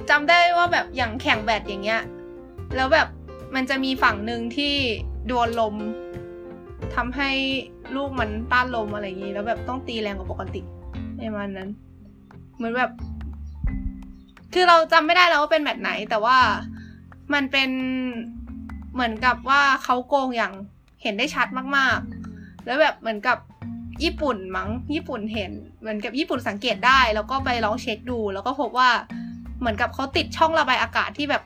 [0.09, 2.01] จำได้ว่าแบบอย่างแข่งแบดอย่างเงี้ย
[2.75, 3.07] แล้วแบบ
[3.55, 4.73] มันจะมีฝั่งหนึ่งที่
[5.27, 5.75] โดนลม
[6.95, 7.31] ทำให้
[7.95, 10.61] ลูกมันต้านลมอะไรอย่างงี้ แล้วแบบต้องตีแรงกว่าปกติ
[11.17, 11.69] ในมันนั้น
[12.55, 12.91] เหมือนแบบ
[14.53, 16.37] คือเราจำไม่ได้แล้วว่าเป็นแมตช์ไหน แต่ว่า
[17.33, 17.69] มันเป็น
[18.93, 20.53] เหมือนกับว่าเขาโกงอย่าง
[21.03, 23.37] เห็นได้ชัดมากๆ แล้วแบบเหมือนกับ
[24.03, 28.89] ญี่ปุ่นมั้งญี่ปุ่นเห็น เหมือนกับญี่ปุ่นสังเกตได้ แล้วก็ไปลองเช็คดู แล้วก็พบว่า
[29.59, 31.43] เหมือนกับเขาติดช่องระบายอากาศที่แบบ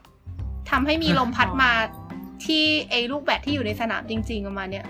[0.69, 1.71] ทำให้มีลมพัดมา
[2.45, 4.85] ที่ไอ้ลูกแบดที่อยู่ในสนามจริงๆประมาณเนี้ย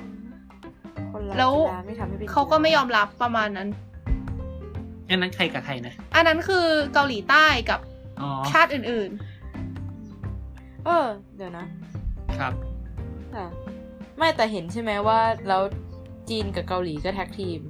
[1.12, 3.70] คนเราแล้วกีฬาไม่ทำให้เป็นเขาก็ไม่ยอมรับประมาณนั้น
[5.10, 7.80] อันนั้นใครกับใครนะ อันนั้นคือเกาหลีใต้กับ
[8.22, 9.12] อ๋อชาติอื่น
[10.86, 11.66] เออ เดี๋ยวนะ
[12.40, 12.54] ครับ
[13.32, 13.44] แต่
[14.18, 15.62] ไม่แต่เห็นใช่ไหมว่าแล้ว
[16.30, 17.62] จีนกับเกาหลีก็แท็กทีม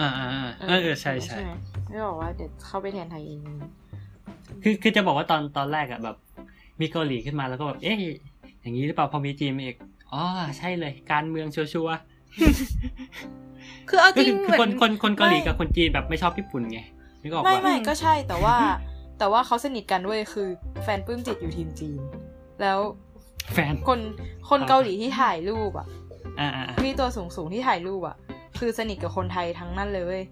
[0.00, 1.52] อ่าอ่าอ่าเออเออใช่ใช่ไหม
[1.88, 3.40] ไม่บอกว่าเดี๋ยวเข้าไปแทนไทยเอง
[4.62, 6.16] คือคือจะบอกว่าตอนตอนแรกอะแบบ
[6.80, 7.96] มีเกาหลีขึ้นมาแล้วก็แบบเอ๊ะ
[8.60, 9.76] อย่างนี้หรือเปล่าพอมีจีนมาอีก
[10.12, 10.22] อ๋อ
[10.58, 16.80] ใช่เลย การเมืองชัวร์ๆคือเอาๆจก็ริงคือเหมืคอนนคนคนเกาหลีกับคนจีนแบบไม่ชอบญี่ปุ่นไง
[17.22, 18.56] นึกออกไม่ปะไม่ก็ใช่แต่ว่า
[19.18, 20.48] แต่ว่าเขาสนิทกันด้วยคือ
[20.82, 22.00] แฟนปลื้มจิตอยู่ทีมจีน
[22.60, 22.78] แล้ว
[23.52, 24.00] แฟน คน
[24.50, 25.86] คนเกาหลีที่ถ่ายรูปอะ
[26.40, 28.16] อ่าอ่าอ่าพี่ตัวสูงสูงๆที่ถ่ายรูปอะ
[28.58, 30.24] คือสนิทกับคนไทยทั้งนั้นเลยเว้ย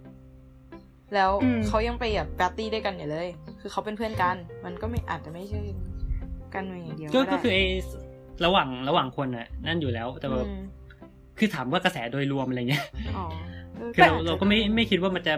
[1.15, 3.29] แล้วอืมเขายังไปแบบปาร์ตี้ด้วยกันอยู่เลย
[3.61, 5.61] คือเขาเป็นเพื่อนกัน มันก็ไม่อาจจะไม่ใช่
[6.55, 7.65] กันเมืองอย่างเดียวก็ก็ก็ได้คือไอ้
[8.45, 10.63] ระหว่างระหว่างคนน่ะนั่นอยู่แล้ว แต่แบบอืม
[11.39, 12.85] คือถามว่ากระแสโดยรวมอะไรเงี้ย
[13.17, 13.25] อ๋อ
[13.77, 15.35] เออคือเราอจจะเราก็ไม่ไม่คิดว่ามันจะ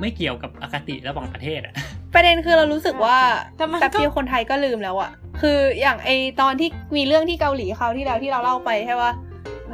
[0.00, 1.74] ไม่เกี่ยวกับอคติระหว่างประเทศอะ
[2.14, 3.18] ประเด็นคือเรารู้สึกว่า
[3.56, 9.12] แต่มันก็แป๊บเดียวคนไทยก็ลืมแล้วอะคืออย่างไอตอนที่มีเรื่องที่เกาหลีเขาวที่แล้วที่เราเล่าไปใช่ปะ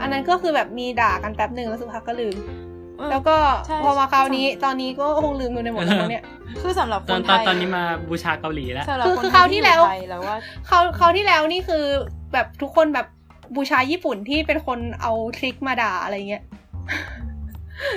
[0.01, 2.37] อันนั้นก็คือแบบมีด่ากันแป๊บหนึ่งแล้วสักพักก็ลืม
[2.99, 6.25] เออแล้วก็ใช่พอมาคราวนี้ใช่ตอนนี้ก็คงลืมกันไปหมดแล้วมั้งเนี่ย
[6.63, 11.85] คือสำหรับตคอนนตไทอนยตอนนี้มาบูชาเกาหลีแล้วสำหรับคือคนคือคราวที่แล้วไทยแล้วว่าเขาเขาวที่แล้วนี่คือ
[12.33, 13.07] แบบทุกคนแบบ
[13.57, 16.43] บูชาญี่ปุ่นที่เป็นคนเอาทริคมาด่าอะไรเงี้ย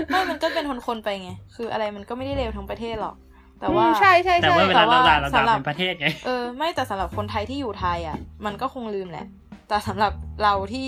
[0.08, 3.15] ไม่มันก็เป็นคนๆไปไง คืออะไรมันก็ไม่ได้เลวทั้งประเทศหรอก
[3.60, 9.26] แต่ว่าอืมใช่ใช่แต่ใช่ว่าเวลาเราด่าเราสำด่าหรับเป็นประเทศไงเออไม่แต่สำหรับคนไทยที่อยู่ไทยอะ มันก็คงลืมแหละ
[9.67, 10.88] แต่สำหรับเราที่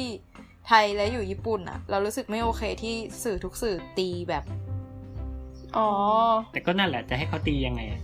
[0.67, 4.43] ไทยและอยู่ญี่ปุ่นอะ เรารู้สึกไม่โอเคที่สื่อทุกสื่อตีแบบ
[5.77, 5.87] อ๋อ
[6.53, 7.99] แต่ก็นั่นแหละจะให้เขาตียังไงอะ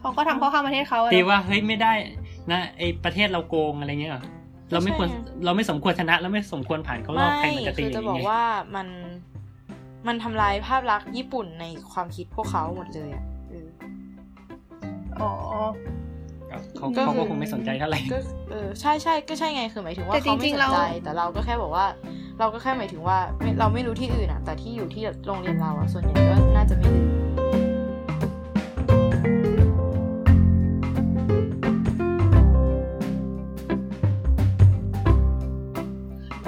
[0.00, 1.92] เขาก็ทำเข้าข้างประเทศเขาอะตีเนอะว่าเฮ้ยไม่ได้
[2.50, 4.24] นะไอประเทศเราโกงอะไรเงี้ยเหรอ
[4.72, 8.88] เราไม่ควรไม่ใช่ไงเราไม่สมควรชนะแล้วไม่สมควรผ่านเข้ารอบใครมันจะตีคืออจะย่างบอกเงี้ยว่ามัน
[10.06, 15.62] มันทำลายภาพลักษณ์ญี่ปุ่นในความคิดพวกเขาหมดเลยอะเอออ๋อ
[16.76, 18.18] เขาก็คือเขาก็คงไม่สนใจเท่าไหร่ก็
[18.50, 21.86] เออใช่ใช่ก็ใช่ไงคือหมายถึงว่าแต่จเขาไม่ริงสๆนเราใจแต่เราก็แค่บอกว่า
[22.38, 27.08] เราก็แค่หมายถึงว่าไม่เราไม่รู้ที่อื่นอะ แต่ที่อยู่ที่โรงเรียนเราอะส่วนใหญ่ก็น่าจะไม่ลืม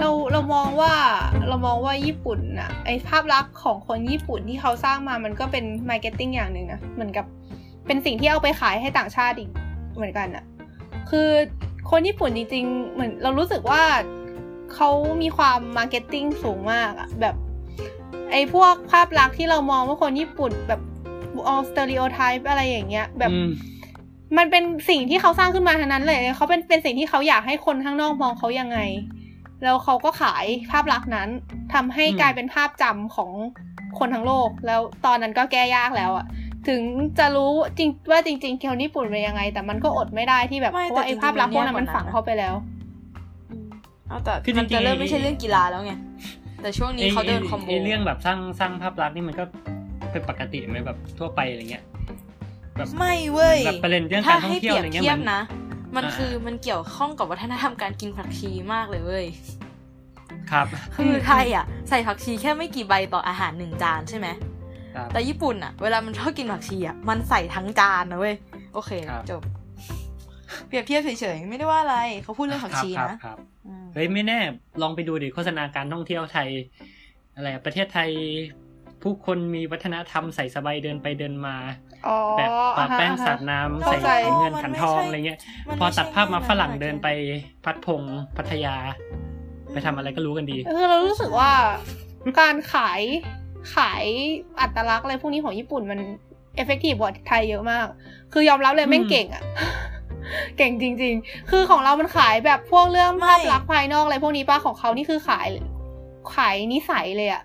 [0.01, 0.93] เราเรามองว่า
[1.49, 7.27] เรามองว่าญี่ปุ่นอะไอภาพลักษณ์ของคนญี่ปุ่นที่เขาสร้างมามันก็เป็น marketing อย่างหนึ่งนะเหมือนกับ
[7.87, 9.51] เป็นสิ่งที่เอาไปขายให้ต่างชาติอีก
[9.94, 10.44] เหมือนกันอะ
[11.11, 11.29] คือ
[11.90, 13.83] คนญี่ปุ่นจริง ๆ เหมือนเรารู้สึกว่า
[14.75, 14.88] เขา
[15.23, 17.35] มีความ marketing สูงมากอะแบบ
[18.31, 20.81] ไอพวกภาพลักษณ์ที่เรามองว่าคนญี่ปุ่นแบบ
[21.47, 23.49] เอา stereotype อะไรอย่างเงี้ย แบบอืม
[24.38, 28.79] มันเป็นสิ่งที่เขาสร้างขึ้นมาทั้งนั้นเลยเขาเป็นเป็นสิ่งที่เขาอยากให้คนข้างนอกมองเขายังไง
[29.62, 31.29] แล้วเขาก็ขายภาพลักษณ์นั้น
[31.75, 33.31] ทำให้อืมกลายเป็นภาพจำของ
[33.99, 36.27] คนทั้งโลก แล้วตอนนั้นก็แก้ยากแล้วอะ
[36.68, 36.83] ถึง
[37.18, 42.55] จะรู้จริงว่าจริงๆคนญี่ปุ่นเป็นยังไง แต่มันก็อดไม่ได้ที่แบบไม่เพราะว่าแต่ไอ้จริงๆภาพลักษณ์พวกนั้นมัมันนแย่กว่าฝังนั้นนะเข้าไปแล้ว
[43.50, 43.68] อืม
[44.09, 45.92] เอาแต่คือจริมันงๆจะเริ่มไม่ใช่เรื่องกีฬาแล้วไง
[46.62, 49.44] แต่ช่วงนี้เขาเดินคอมโบไอ้เรื่องแบบสร้างสร้างภาพลักษณ์นี่มันก็
[50.12, 51.85] เป็นปกติไหมแบบทั่วไปอะไรเงี้ย
[52.77, 55.40] แบบไม่เว้ยแบบประเด็นเรื่องถ้าการท่อให้งเที่ยวเปรียอะบไรเงี้ยเทียบมันนะ
[55.96, 59.27] มันอ่าคือมันเกี่ยวข้องกับวัฒนธรรมการกินผักชีมากเลยเว้ย
[60.50, 64.54] ครับคือไทยอะ ใส่ผักชีแค่ไม่กี่ใบต่ออาหารหนึ่งจานใช่ไหมครับ
[65.12, 68.37] แต่ญี่ปุ่นอะเวลามันชอบกินผักชีอะมันใส่ทั้งจานนะเว้ย
[68.74, 69.42] โอเคครับจบ
[70.66, 74.38] เปรียบเทียบเฉยๆ ไม่ได้ว่าอะไร เขาพูดเรื่องผักชีครับนะครับอืมเฮ้ยไม่แน่
[74.83, 76.48] ลองไปดูดิโฆษณาการท่องเที่ยวไทย
[77.35, 78.11] อะไรอะประเทศไทย
[79.02, 81.57] ผู้คนมีวัฒนธรรมใส่สบายเดินไปเดินมา
[82.07, 87.09] อ๋อแบบปะอ่าฮะแป้งอ่าฮะสาดน้ำเข้าใส่ใจเงินขันทองอะไรเงี้ยมันพอไม่ใช่ตัดภาพมาฝรั่งแน่นอนเดินไป
[87.64, 88.02] พัดพง
[88.37, 88.76] พัทยา
[89.66, 91.50] อืไปทำอะไรก็รู้กันดี คือเรารู้สึกว่า
[92.40, 93.00] การขาย
[93.74, 94.05] ขาย
[94.61, 96.00] อัตลักษณ์อะไรพวกนี้ของญี่ปุ่นมัน
[96.55, 97.87] เอฟเฟกตีฟกว่าไทยเยอะมาก
[98.33, 99.44] คือยอมรับเลยแม่งอืมเก่งอะ
[100.59, 105.48] เก่งจริง ๆ คือของเรามันขายแบบพวกเรื่องไม่ภาพลักษณ์ภายนอกอะไรพวกนี้ป้าของเขานี่คือขาย
[106.35, 107.42] ขายนิสัยเลยอะ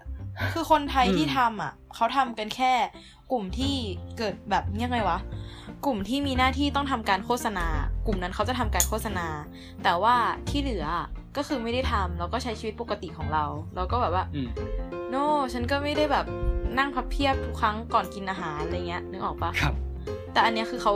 [0.54, 2.74] คือคนไทยอืมที่ทำอะ เขาทำกันแค่
[3.32, 3.76] กลุ่มที่
[4.18, 5.18] เกิดแบบยังไงวะ
[5.86, 7.68] กลุ่มที่มีหน้าที่ต้องทำการโฆษณา
[8.06, 9.28] กลุ่มนั้นเขาจะทำการโฆษณา
[9.84, 10.16] แต่ว่า
[10.50, 10.86] ที่เหลือ
[11.40, 14.50] ก็คือไม่ได้ทำแล้วก็ใช้ชีวิตปกติของเราแล้วก็แบบว่าอืม
[15.10, 15.16] โน
[15.54, 16.26] ฉันก็ไม่ได้แบบ
[16.78, 19.74] นั่งพับเพียบทุกครั้งก่อนกินอาหารอะไรเงี้ยนึกออกปะครับ
[20.34, 20.96] แต่อันเนี้ยคือเขา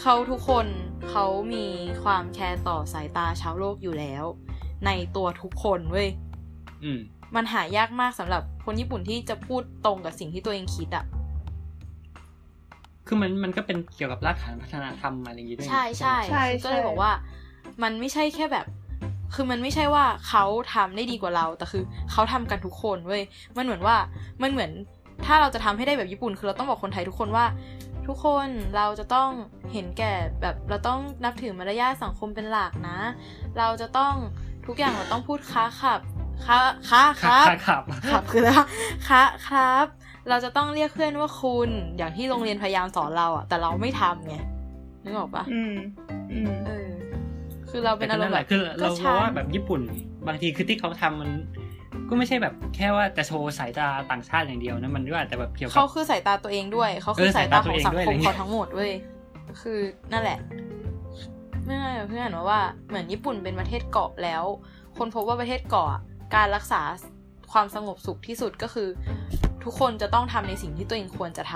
[0.00, 0.66] เขาทุกคน
[1.10, 1.66] เขามี
[2.04, 4.24] ความแคร์ต่อสายตาชาวโลกอยู่แล้ว
[4.86, 6.08] ในตัวทุกคนเว้ย
[6.84, 7.00] อืม
[7.34, 11.04] มันหายากมากสำหรับคนญี่ปุ่นที่จะพูดตรงกับสิ่งที่ตัวเองคิดอะ
[13.06, 17.12] คือมันมันก็เป็นเกี่ยวกับรากฐานพัฒนธรรมอะไรอย่างงี้ด้วยใช่ใช่ใช่คือก็เลยบอกว่า
[17.82, 18.66] มันไม่ใช่แค่แบบ
[19.34, 23.22] คือมันไม่ใช่ว่าเขาทำได้ดีกว่าเรา แต่คือเขาทำกันทุกคนเว้ย
[23.56, 23.96] มันเหมือนว่า
[24.42, 24.70] มันเหมือน
[25.26, 27.44] ถ้าเราจะทำให้ได้แบบญี่ปุ่น คือเราต้องบอกคนไทยทุกคนว่า
[28.06, 29.30] ทุกคนเราจะต้อง
[29.72, 30.12] เห็นแก่
[30.42, 32.98] แบบเราต้องนับถือมารยาทสังคมเป็นหลักนะ
[33.58, 34.14] เราจะต้อง
[34.66, 36.00] ทุกอย่างเราต้องพูดค้าขับ
[36.46, 38.62] ค้าค้าคค่ะรับค่ะครับครับคือแล้ว
[39.08, 39.86] คะครับ
[40.28, 44.36] เราจะต้องเรียกเพื่อนว่าคุณอย่างที่โรงเรียนพยายามสอนเราอะแต่เราไม่ทำไง
[45.04, 45.74] นึกออกปะอืม
[46.32, 46.88] อืมเออ
[47.70, 49.80] คือเราเป็นอารมณ์แหแบละบคือเราก็ฉัเรานว่าแบบญี่ปุ่น
[50.26, 51.30] บางทีคือที่เขาทำมัน
[52.08, 58.92] ก็ไม่ใช่แบบแค่ว่าจะโชว์สายตาต่างชาติอย่างเดียวนะมันก็อาจจะแบบเกี่ยวกัเขาบคือสายตาตัวเองด้วยเขาคือเออสายตาสายตาของตัวเองสังด้วยคอะไรมเงี้ยเขาทั้งหมดเว้ย
[59.60, 59.78] คือ
[60.12, 60.38] นั่นแหละ
[61.66, 64.44] ไม่ง่ายเพื่อนว่าว่าเหมือนญี่ปุ่นเป็นประเทศเกาะแล้ว
[64.98, 66.00] คนพบว่าประเทศเกาะอะ
[66.34, 66.82] การรักษา
[67.52, 68.88] ความสงบสุขที่สุดก็คือ
[69.64, 71.54] ทุกคนจะต้องทำในสิ่งที่ตัวเองควรจะท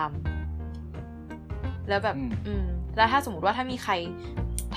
[0.92, 2.64] ำแล้วแบบอืมอืม
[2.96, 3.92] แล้วถ้าสมมติว่าถ้ามีใคร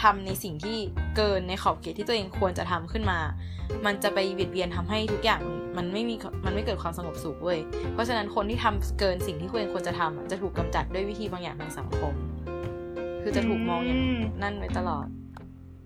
[0.04, 0.78] ทำในสิ่งที่
[1.18, 3.20] เกินในขอบเขตที่ตัวเองควรจะทำขึ้นมา
[3.86, 5.42] มันจะไปเบียดเบียนทำให้ทุกอย่าง
[5.78, 7.60] มันไม่มีมันไม่เกิดความสงบสุขเว้ย
[7.94, 12.14] เพราะฉะนั้นคนที่ทำเกินสิ่งที่ตัวเองควรจะทำอะจะถูกกำจัดด้วยวิธีบางอย่างทางสังคม
[13.22, 15.06] คือจะถูกมองอย่างอืมนั่นไว้ตลอด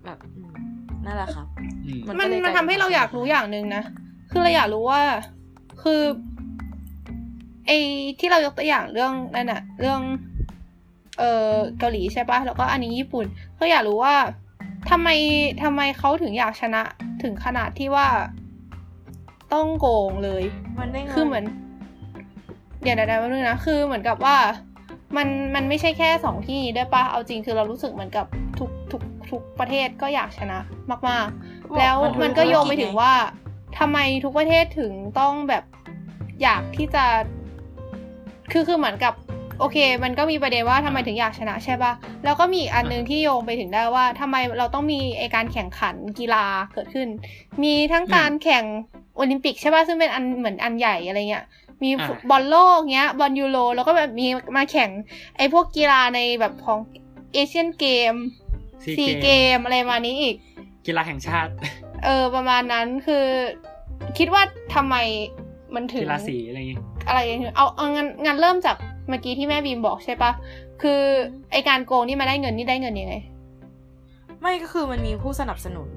[0.04, 0.52] แบบอืม
[1.06, 1.46] นั่นแหละครับ
[1.86, 3.82] อืมมันมันก็เลยมันกลายทำให้เป็นเราอยากรู้อย่างหนึ่งนะ
[4.30, 5.00] คือเราอยากรู้ว่า
[5.82, 6.00] คือ
[7.66, 7.78] ไอ้
[8.20, 10.00] ที่เรายกตัวอย่างเรื่องนั่นอะเรื่อง
[11.20, 13.26] เออเกาหลีใช่ปะแล้วก็อันนี้ญี่ปุ่น
[13.58, 14.14] ก็อยากรู้ว่า
[14.90, 15.08] ทำไม
[15.62, 16.82] ทำไมเขาถึงอยากชนะ
[17.22, 18.06] ถึงขนาดที่ว่า
[19.54, 20.42] ต้องโกงเลย
[20.78, 21.44] มันได้เงินคือเหมือน
[22.82, 24.36] เดี๋ยวเดี๋ยวเดี๋ยวแป๊บนึงนะคือเหมือนกับว่า
[25.16, 28.26] มันมันไม่ใช่แค่สองที่นี้ได้วยปะเอาจริงคือเรารู้สึกเหมือนกับ
[28.58, 30.58] ทุกทุกทุกประเทศก็อยากชนะ
[31.08, 33.12] มาก ๆ แล้วมันก็โยงไปถึงว่า
[33.78, 35.64] ทำไมทุกประเทศถึงต้องแบบ
[36.42, 37.04] อยากที่จะ
[38.52, 39.14] คือคือเหมือนกับ
[39.60, 41.92] โอเค มันก็มีประเด็นว่าทำไมถึงอยากชนะใช่ปะ
[42.24, 46.44] แล้วก็มีอีกอันหนึงที่โยงไปถึงได้ว่าทำไมเราต้องมีไอการแข่งขันกีฬา
[46.74, 47.08] เกิดขึ้น
[47.62, 48.64] มีทั้งการแข่ง
[49.16, 51.44] โอลิมปิกใช่ปะซึ่งเป็นอันเหมือนอันใหญ่อะไรเงี้ย
[51.82, 54.90] มีอ่าฟุตบอลโลกเงี้ย บอลยูโร แล้วก็แบบมีมาแข่ง
[55.36, 56.78] ไอพวกกีฬาในแบบของ
[57.32, 58.14] เอเชียนเกมส์
[58.84, 60.36] ซีซีเกมส์อะไรมานี้อีก
[60.86, 61.50] กีฬาแห่งชาติ
[62.04, 63.24] เออ ประมาณนั้นคือ
[64.18, 64.42] คิดว่า
[64.74, 64.96] ทำไม
[65.74, 68.76] มันถึงกีฬาสีอะไรอย่างงี้อะไรอย่างเงี้ยเอาเอางั้นงั้นเริ่มจาก
[69.10, 70.30] เมื่อกี้ที่แม่บีมบอกใช่ปะ
[70.82, 71.00] คือ
[71.52, 73.14] ไอการโกงนี่มาได้เงินนี่ได้เงินยังไง
[74.40, 75.88] ไม่ก็คือมันมีผู้สนับสนุน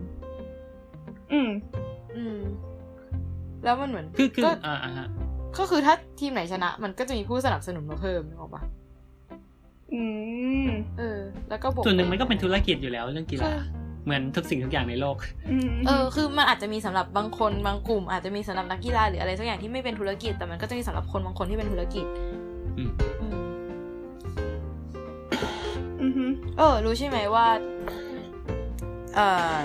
[1.33, 1.49] อืม
[2.15, 2.39] อืม
[3.63, 5.07] แล้วมันเหมือนคือคือก็อ่าอ่าฮะ
[5.57, 8.61] ก็คือถ้าทีมไหนชนะ มันก็จะมีผู้สนับสนุนมาเพิ่มนึกออกปะ
[9.93, 10.03] อื
[10.65, 13.53] ม เออ แล้วก็บวกส่วนหนึ่งมันก็เป็นธุรกิจอยู่แล้วเรื่องกีฬาใช่
[14.05, 15.17] เหมือนทุกสิ่งทุกอย่างในโลก
[15.51, 22.42] อืมเออ คือมันอาจจะมีสำหรับบางคนบางกลุ่ม อาจจะมีสำหรับนักกีฬาหรืออะไรสักอย่างที่ไม่เป็นธุรกิจ แต่มันก็จะมีสำหรับคนบางคนที่เป็นธุรกิจอืมอืมอือฮึ
[26.57, 27.45] เออ รู้ใช่ไหมว่า
[29.15, 29.27] เอ่
[29.59, 29.63] อ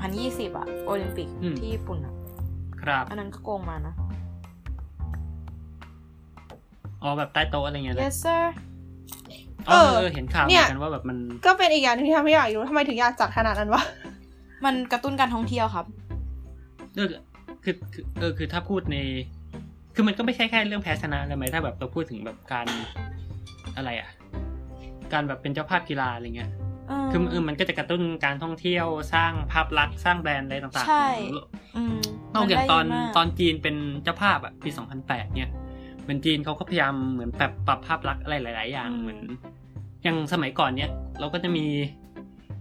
[0.00, 2.14] 2020อะโอลิมปิกอืมที่ญี่ปุ่นอะ
[2.80, 3.94] ครับ อันนั้นก็โกงมานะ
[7.02, 8.44] อ๋อ แบบใต้โต๊ะอะไรเงี้ยนะ yes sir
[9.68, 13.82] อ๋อเออ เห็นข่าวเหมือนกันว่าแบบมัน ก็เป็นอีกอย่างหนึงที่ทำให้อยากรู้ทำไมถึงอยากจัดขนาดนั้นวะ
[14.64, 15.86] มันกระตุ้นการท่องเที่ยวครับ
[16.96, 17.08] เออ
[17.64, 18.96] คือคือเออ คือถ้าพูดใน
[19.94, 22.66] คือมันก็ไม่ใช่แค่เรื่องแพ้ชนะเลยไหมถ้าแบบเราพูดถึงแบบการ
[23.76, 24.10] อะไรอะ
[25.12, 26.50] การแบบเป็นเจ้าภาพกีฬาอะไรเงี้ย
[27.10, 31.06] คือเออมันก็จะกระตุ้นการท่องเที่ยวสร้างภาพลักษณ์สร้างแบรนด์อะไรต่างๆใช่
[31.76, 31.96] อืม
[32.34, 34.70] นอกจากตอนมัได้เยะมากตอนจีนเป็นเจ้าภาพอะปี
[35.02, 35.50] 2008 เนี่ย
[36.02, 39.20] เหมือนจีนเขาก็พยายามเหมือนปรับปรับภาพลักษณ์อะไรหลาย ๆ อย่างเหมือน
[40.02, 41.66] อย่างสมัยก่อนเนี่ย เราก็จะมี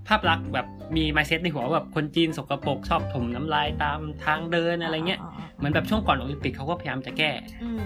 [0.07, 5.21] ภาพลักษณ์แบบ มีไมเซ็ตในหัวว่าแบบคนจีนสกปรกชอบถมน้ำลายตามทางเดินอะไรเงี้ย
[5.57, 7.31] เหมือนแบบช่วงก่อนโอลิมปิกเขาก็พยายามจะแก้
[7.63, 7.83] อืม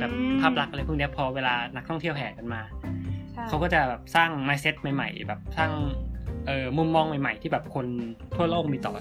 [0.00, 2.60] แบบภาพลักษณ์อะไรพวกเนี้ยพอเวลานักท่องเที่ยวแห่กันมา
[3.32, 5.70] ใช่เขาก็จะแบบสร้างไมเซ็ตใหม่ ๆ แบบสร้าง
[6.46, 7.86] เอ่อมุมมองใหม่ ๆ ที่แบบคน
[8.34, 8.94] ทั่วโลกมีต่อ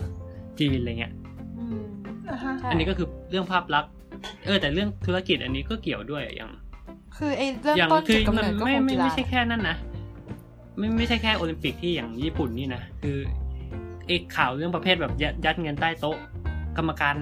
[0.59, 1.13] จีนอะไรเงี้ย
[1.59, 3.91] อืะใช่อันนี้ก็คือเรื่องภาพลักษณ์
[4.45, 6.51] เออแต่เรื่องธุรกิจอันนี้ก็เกี่ยวด้วยอย่าง
[7.17, 9.77] คือไอ้เริ่มอย่างต้นคืจุดอกำมันเนิดก็ไม่คงไม่กีฬาไม่ใช่แค่นั้นนะ
[10.77, 13.17] ไม่ไม่ใช่แค่โอลิมปิกที่อย่างญี่ปุ่นนี่นะคือ
[14.07, 16.17] ไอ้ข่าวเรื่องประเภทแบบยัดยัดเงินใต้โต๊ะ
[16.77, 17.15] กรรมการ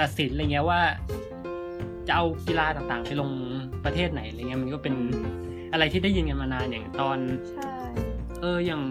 [0.00, 0.80] ตัดสินอะไรเงี้ยว่า
[2.06, 3.30] จะเอากีฬาต่างๆ ไปลง
[3.84, 4.94] ประเทศไหนอะไรเงี้ยมันก็เป็น
[5.72, 7.18] อะไรที่ได้ยินกันมานานอย่างตอน
[7.50, 7.72] ใช่
[8.40, 8.82] เอออย่าง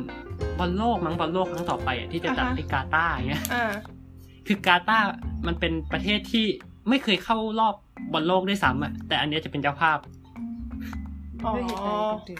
[0.60, 3.66] บอลโลกมั้งบอลโลกครั้งต่อไปอะที่จะจัดที่กาตาร์อย่างเงี้ยอ่า
[4.48, 5.08] คือกาตาร์
[5.48, 6.46] มันเป็นประเทศที่
[6.90, 7.76] ไม่เคยเข้ารอบ
[8.14, 10.00] บอลโลกด้วยซ้ำอะแต่อันเนี้ยจะเป็นเจ้าภาพ
[11.46, 12.40] อ๋อด้วยเหตุการณ์ถึง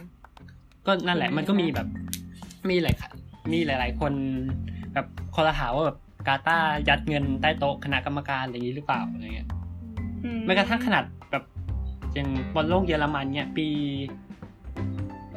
[0.86, 1.88] ก็นั่นแหละอืมมันก็มีแบบ
[2.70, 3.10] มีหลายค่ะ
[3.52, 4.14] มีหลาย ๆ คน
[4.94, 9.50] แบบคอรหาว่าแบบกาตาร์ยัดเงินใต้โต๊ะคณะกรรมการอะไรอย่างนี้หรือเปล่าอะไรเงี้ย
[10.24, 11.44] อืแม้กระทั่งขนาดแบบ
[12.14, 13.68] อย่างบอลโลกเยอรมันเนี่ยปี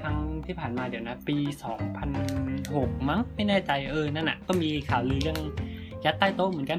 [0.00, 0.16] ครั้ง
[0.46, 1.36] ที่ผ่านมาเดี๋ยวนะ ปี
[2.22, 5.38] 2006มั้งไม่แน่ใจเออนั่นน่ะ ก็มีข่าวลือเรื่อง
[6.04, 6.78] ยัดใต้โต๊ะเหมือนกัน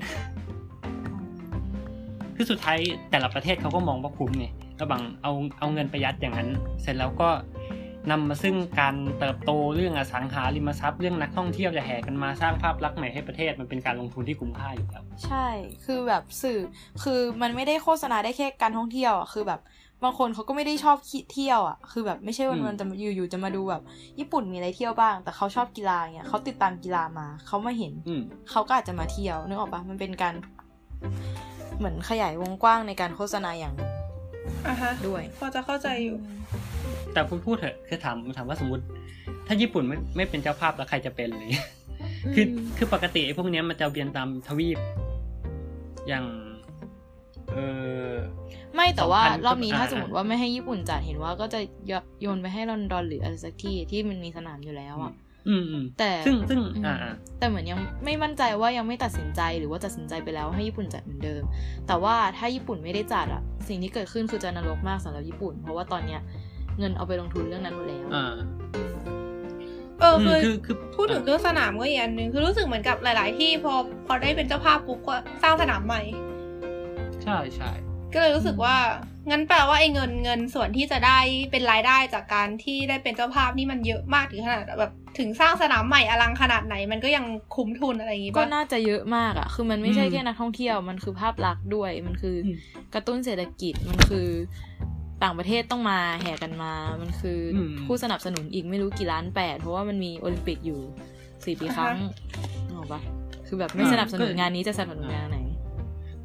[2.35, 2.77] คือสุดท้าย
[3.11, 4.45] แต่ละประเทศเขาก็มองว่าคุ้มไง
[4.81, 6.49] ระหว่างเอาเอาเงินไปยัดอย่างนั้น
[6.81, 7.29] เสร็จแล้วก็
[8.11, 15.47] นำมาซึ่งการเติบโตเรื่องอสังหาริมทรัพย์เรื่องนักท่องเที่ยวจะแห่กันมาสร้างภาพลักษณ์ใหม่ให้ประเทศมันเป็นการลงทุนที่คุ้มค่าอยู่แล้วใช่
[15.85, 16.59] คือแบบสื่อ
[17.03, 19.61] คือมันไม่ได้โฆษณาได้แค่การท่องเที่ยวอะคือแบบ
[20.03, 20.97] บางคนเขาก็ไม่ได้ชอบ
[21.33, 23.81] เที่ยวอะ คือแบบไม่ใช่วันอืมวันจะอยู่ๆจะมาดูแบบ
[24.19, 30.35] ญี่ปุ่นมีอะไรเที่ยวบ้าง แต่เขาชอบกีฬาเงี้ยเขาติดตามกีฬามาเขามาเห็นอืมเขาก็อาจจะมาเที่ยวนึกออกปะมันเป็นการ
[31.77, 33.91] เหมือนขยายวงกว้างในการโฆษณาอย่างหนึ่ง
[34.67, 36.17] อะฮะด้วยพอจะเข้าใจอยู่
[37.17, 38.83] แต่คุณพูดเถอะคือถามถามว่าสมมติ
[39.47, 41.63] ถ้าญี่ปุ่นไม่ไม่เป็นเจ้าภาพแล้วใครจะเป็นเลย
[42.35, 42.45] คือ
[42.77, 44.77] คือปกติไอ้พวกเนี้ยมันจะเวียนตามทวีป
[46.07, 46.25] อย่าง
[47.53, 47.57] เอ
[48.11, 48.13] อ
[48.75, 51.59] ไม่แต่ว่า2,000รอบนี้อ่าถ้าสมมติว่าไม่ให้ญี่ปุ่นจัดเห็นว่าก็จะ
[52.21, 55.13] โยนไปให้ลอนดอนหรืออะไรสักที่ที่มันมีสนามอยู่แล้วอะ
[55.49, 61.43] อืมอืมแต่ซึ่งซึ่งอืมอ่าอ่าแต่เหมือนยังไม่มั่นใจว่ายังไม่ตัดสินใจหรือว่าตัดสินใจไปแล้วให้ญี่ปุ่นจัดเหมือนเดิม
[61.87, 66.21] แต่ว่าถ้าญี่ปุ่นไม่ได้จัดอะ สิ่งที่เกิดขึ้นคือจะนรกมากสำหรับญี่ปุ่น เพราะว่าตอนเนี้ย
[66.79, 68.33] เงินเอาไปลงทุนเรื่องนั้นหมดแล้วอ่า
[69.99, 73.73] เออคือคือคือพูดถึงเรื่องสนามก็อีกอันหนึ่งคือรู้สึกเหมือนกับหลาย ๆ ที่พอ
[74.05, 76.01] พอได้เป็นเจ้าภาพปุ๊บก็สร้างสนามใหม่
[77.23, 77.71] ใช่ใช่
[78.13, 78.75] ก็เลยรู้สึกว่า
[79.29, 81.19] งั้นแปลว่าไอ้เงินเงินส่วนที่จะได้
[81.51, 92.57] เป็นรายได้จากการที่ได้เป็นเจ้าภาพนี่มันเยอะมากถึงขนาดแบบถึงสร้างสนามใหม่อลังขนาดไหนมันก็ยังคุ้มทุนอะไรอย่างงี้ก็ป่ะน่าจะเยอะมากอะ คือมันไม่ใช่แค่นักท่องเที่ยวมันคือภาพลักษณ์ด้วยมันคืออม
[92.93, 94.27] กระตุ้นเศรษฐกิจมันคือ
[95.23, 100.79] ต่างประเทศต้องมาแห่กันมา มันคืออมผู้สนับสนุนอีกไม่รู้กี่ล้านแปด เพราะว่ามันมีโอลิมปิกอยู่
[101.45, 101.97] สี่ปีครั้ง
[102.67, 103.01] นึกออกปะ
[103.47, 105.39] คือแบบไม่สนับสนุนงานนี้จะสนับสนุนงานไหน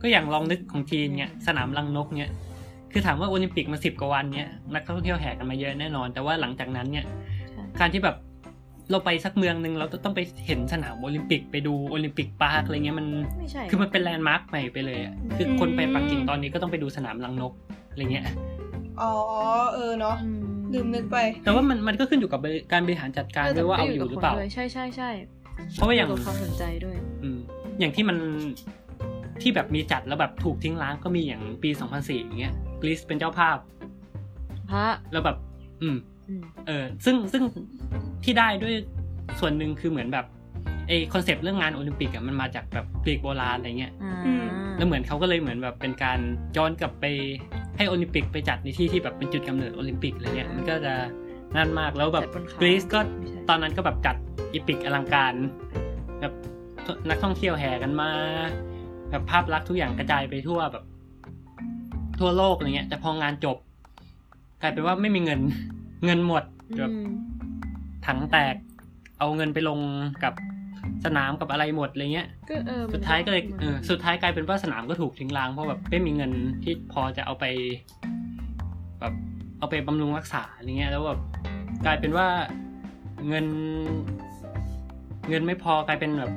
[0.00, 2.32] ก็อย่างลองนึกของจีนเนี่ยสนามลังนกเนี่ย
[2.92, 7.04] คือถามว่าโอลิมปิกมาสิบกว่าวันเนี่ยนักท่องเที่ยวแห่กันมาเยอะแน่นอน แต่ว่าหลังจากนั้นเนี่ย
[7.50, 8.16] ใช่การที่แบบ
[8.90, 13.06] เราไปสักเมืองหนึ่งเราต้องไปเห็นสนามโอลิมปิกไปดู Olympic Park อะไรเงี้ยมัน
[13.38, 17.52] ไม่ใช่คือมันเป็น landmark ใหม่ไปเลยอะคือคนไปปักกิ่งตอนนี้ก็ต้องไปดูสนามลังนก
[17.90, 18.26] อะไรเงี้ย
[19.00, 19.12] อ๋อ
[19.74, 20.28] เออเนาะอื
[20.74, 25.10] ลืมนึกไป แต่ว่ามันมันก็ขึ้นอยู่กับบริการบริหารจัดการด้วยว่าเอาอยู่หรือเปล่าด้วยใช่ใช่ใช่
[25.74, 27.38] เพราะว่าอย่างยู่กับความสนใจด้วย อืม
[27.78, 28.16] อย่างที่มัน
[29.42, 33.56] ที่แบบมีจัดแล้วแบบถูกทิ้งร้างก็มีอย่างปี2004อย่างเงี้ยกรีซเป็นเจ้าภาพ
[34.70, 35.36] ปะแล้วแบบ
[35.82, 35.96] อืม
[36.28, 37.42] อืมเออ ซึ่งซึ่ง
[38.24, 38.74] ที่ได้ด้วย
[39.40, 40.26] ส่วนหนึ่งคือเหมือนแบบ
[40.88, 44.44] ไอ concept เรื่องงานโอลิมปิกอะมันมาจากแบบกรีกโบราณอะไรเงี้ยอ่าอืม
[44.76, 46.18] แล้วเหมือนเขาก็เลยเหมือนแบบเป็นการ
[46.56, 47.04] ย้อนกลับไป
[47.76, 50.94] ให้โอลิมปิกไปจัดในที่ที่แบบเป็นจุดกำเนิดโอลิมปิกอะไรเงี้ยมันก็จะ
[51.56, 54.16] นั่นมากแล้วแบบจัดบนเขากรีซก็ไม่ใช่ตอนนั้นก็แบบจัด
[54.52, 55.34] epic อลังการ
[56.20, 56.32] แบบ
[57.08, 58.10] นักท่องเที่ยวแห่กันมา
[59.10, 60.84] แบบภาพลักษณ์ทุกอย่างกระจายไปทั่วแบบ
[62.20, 63.56] ทั่วโลกอะไรเงี้ย แต่พองานจบ
[64.60, 65.40] กลายเป็นว่าไม่มีเงิน
[66.04, 66.42] เงินหมด
[66.78, 67.06] แบบอืม
[68.06, 68.54] ถังแตก
[69.18, 69.78] เอาเงินไปลง
[70.24, 70.34] กับ
[71.04, 76.30] สนามกับอะไรหมดอะไรเงี้ยก็เออมันสุดท้ายก็เลยเออสุดท้ายกลายเป็นว่าสนามก็ถูกทิ้งร้างเพราะแบบไม่มีเงิน
[76.64, 77.44] ที่พอจะเอาไป
[79.00, 79.14] แบบ
[79.58, 81.20] เอาไปบำรุงรักษาอะไรเงี้ยแล้วแบบ
[81.84, 82.26] กลายเป็นว่า
[83.28, 83.46] เงิน
[85.28, 86.32] เงินไม่พอกลายเป็นแบบ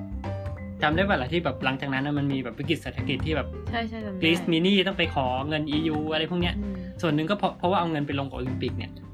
[0.81, 9.04] จำได้ป่ะล่ะที่แบบหลังจากนั้นน่ะมันมีแบบวิกฤตเศรษฐกิจที่แบบใช่ใช่จำได้กรีซมีหนี้ต้องไปขอเงิน EU อะไรพวกเนี้ยอืมส่วนหนึ่งก็เพราะเพราะว่าเอาเงินไปลงกับโอลิมปิกเนี่ยอ๋อ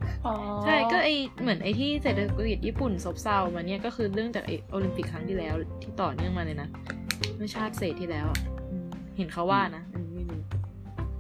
[0.66, 1.10] ใช่ก็ไอ
[1.42, 6.68] เหมือนไอที่เศรษฐกิจญี่ปุ่นซบเซามาเนี่ยก็คือเรื่องจากไอโอลิมปิกครั้งที่แล้วที่ต่อเนื่องมาเลยนะ
[7.36, 8.40] เมื่อชาติเศษที่แล้วอะ
[8.72, 10.40] อืมเห็นเขาว่านะอืมไม่รู้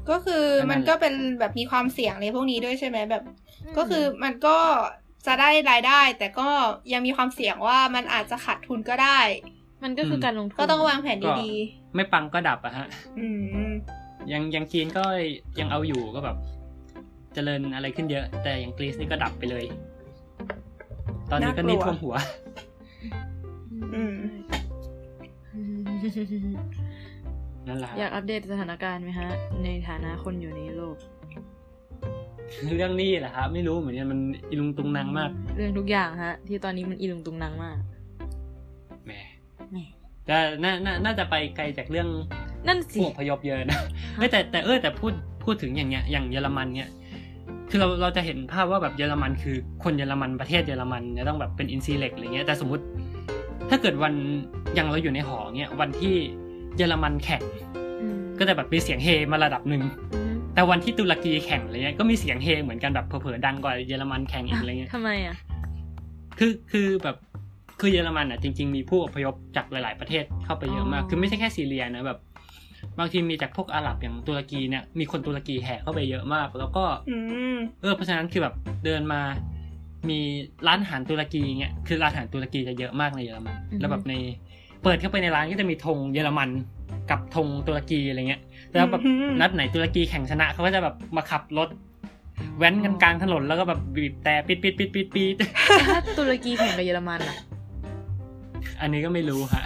[0.09, 3.23] ก็คือก็นั่นแหละมันก็เป็นแบบมีความเสี่ยงในพวกนี้ด้วยใช่ไหมแบบ
[3.77, 4.57] ก็คือมันก็
[5.27, 6.47] จะได้รายได้ แต่ก็
[6.93, 9.19] ยังมีความเสี่ยงว่ามันอาจจะขาดทุนก็ได้
[9.83, 11.51] มันก็คือการลงทุนก็ต้องวางแผนดี
[11.95, 13.27] ไม่ปังก็ดับอะฮะๆอื
[13.67, 13.71] ม
[14.31, 15.03] ยังยังจีนก็
[15.59, 16.37] ยังเอาอยู่ก็แบบ
[17.33, 19.65] เจริญอะไรขึ้นเยอะ แต่อย่างกรีซนี่ก็ดับไปเลย
[21.31, 22.15] ตอนนี้ก็หนี่น่ากลัวท่วมหัว
[23.95, 24.17] อืม
[27.67, 29.29] นั่นแหละฮะอยากอัปเดตสถานการณ์ไหมฮะ
[29.63, 30.97] ในฐานะคนอยู่ในโลก
[32.77, 37.77] เรื่องนี้แหละครับไม่รู้เหมือนกันมันอีลุงตุงนางมาก เรื่องทุกอย่างฮะ ที่ตอนนี้มันอีลุงตุงนังมาก
[39.05, 39.11] แหม
[39.71, 39.77] แหม
[40.25, 42.07] แต่น่าน่าน่าจะไปไกลจากเรื่อง
[42.67, 43.79] นั่นสิผู้อพยพเยอะนะ
[44.17, 45.13] เอ้ยแต่แต่เออแต่พูด
[45.43, 46.91] พูดถึงอย่างเงี้ยอย่างเยอรมันเนี่ย
[47.71, 52.83] คือเราเราจะเห็นภาพว่าแบบเยอรมันคือคนเยอรมันประเทศเยอรมันจะต้องแบบเป็นอินซีเล็กอะไรเงี้ยแต่สมมติ
[53.69, 54.13] ถ้าเกิดวัน
[54.75, 56.15] อย่างเราอยู่ในหอเนี่ยวันที่
[56.77, 57.43] เยอรมันแข่ง
[58.01, 65.35] อืมก็จะแบบมีเสียงเฮมาระดับหนึ่งอืมแต่วันที่ตุรกีแข่งอะไรเงี้ยก็มีเสียงเฮเหมือนกันแบบเผลอๆดังกว่าเยอรมันแข่งอีกอะไรเงี้ยทำไมอะ
[66.39, 67.15] คือคือแบบ
[67.79, 72.19] คือเยอรมันอะจริง ๆ มีผู้อพยพจากหลาย ๆประเทศเข้าไปเยอะมากอ๋อคือไม่ใช่แค่ซีเรียนะแบบ
[72.99, 77.17] บางทีมีจากพวกอาหรับอย่างตุรกีเนี่ยมีคนตุรกีแห่เข้าไปเยอะมาก แล้วก็อื
[77.55, 78.53] มเออเพราะฉะนั้นคือแบบ
[78.85, 79.21] เดินมา
[80.09, 80.19] มี
[80.67, 84.13] ร้านอาหารตุรกีเงี้ยคือร้านอาหารตุรกีจะเยอะมากในเยอรมันแล้วแบบใน
[84.83, 86.49] เปิดเข้าไปในร้านก็จะมีธงเยอรมัน
[87.09, 91.69] กับธงตุรกีอะไรเงี้ยแล้วแบบอืมนัดไหนตุรกีแข่งชนะเขาก็จะแบบมาขับรถ
[92.57, 95.35] แว้นกันกลางถนนแล้วก็แบบบีบแต่ปิดปิดปิดปิดปิด
[95.87, 97.37] ถ้าตุรกีแข่งกับเยอรมันอะ
[98.81, 99.63] อันนี้ก็ไม่รู้ฮะ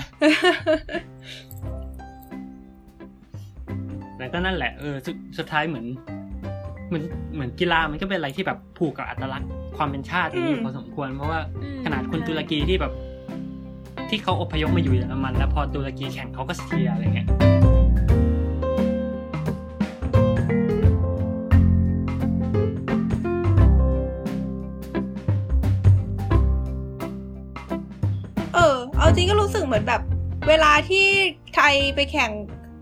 [4.17, 5.85] แต่ก็นั่นแหละเออสุดสุดท้ายเหมือน
[6.87, 7.03] เหมือน
[7.35, 12.93] เหมือนกีฬามันก็เป็นอะไรที่แบบผูกกับอัตลักษณ์ความเป็นชาตินี่อืมพอสมควร เพราะว่าอืมขนาดคนใช่ตุรกีที่แบบ
[14.09, 17.27] ที่เขาอพยพมาอยู่เยอรมัน แล้วพอตุรกีแข่งเขาก็เชียร์อะไรเงี้ย
[28.53, 30.01] เออเอาจริงก็รู้สึกเหมือนแบบ
[30.47, 31.05] เวลาที่
[31.55, 32.31] ไทยไปแข่ง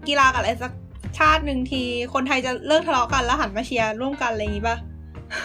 [0.08, 0.72] กีฬากับอะไรสัก
[1.20, 4.78] ชาติหนึ่งที คนไทยจะเลิกทะเลาะกันแล้วหันมาเชียร์ร่วมกันอะไรอย่างนี้ป่ะ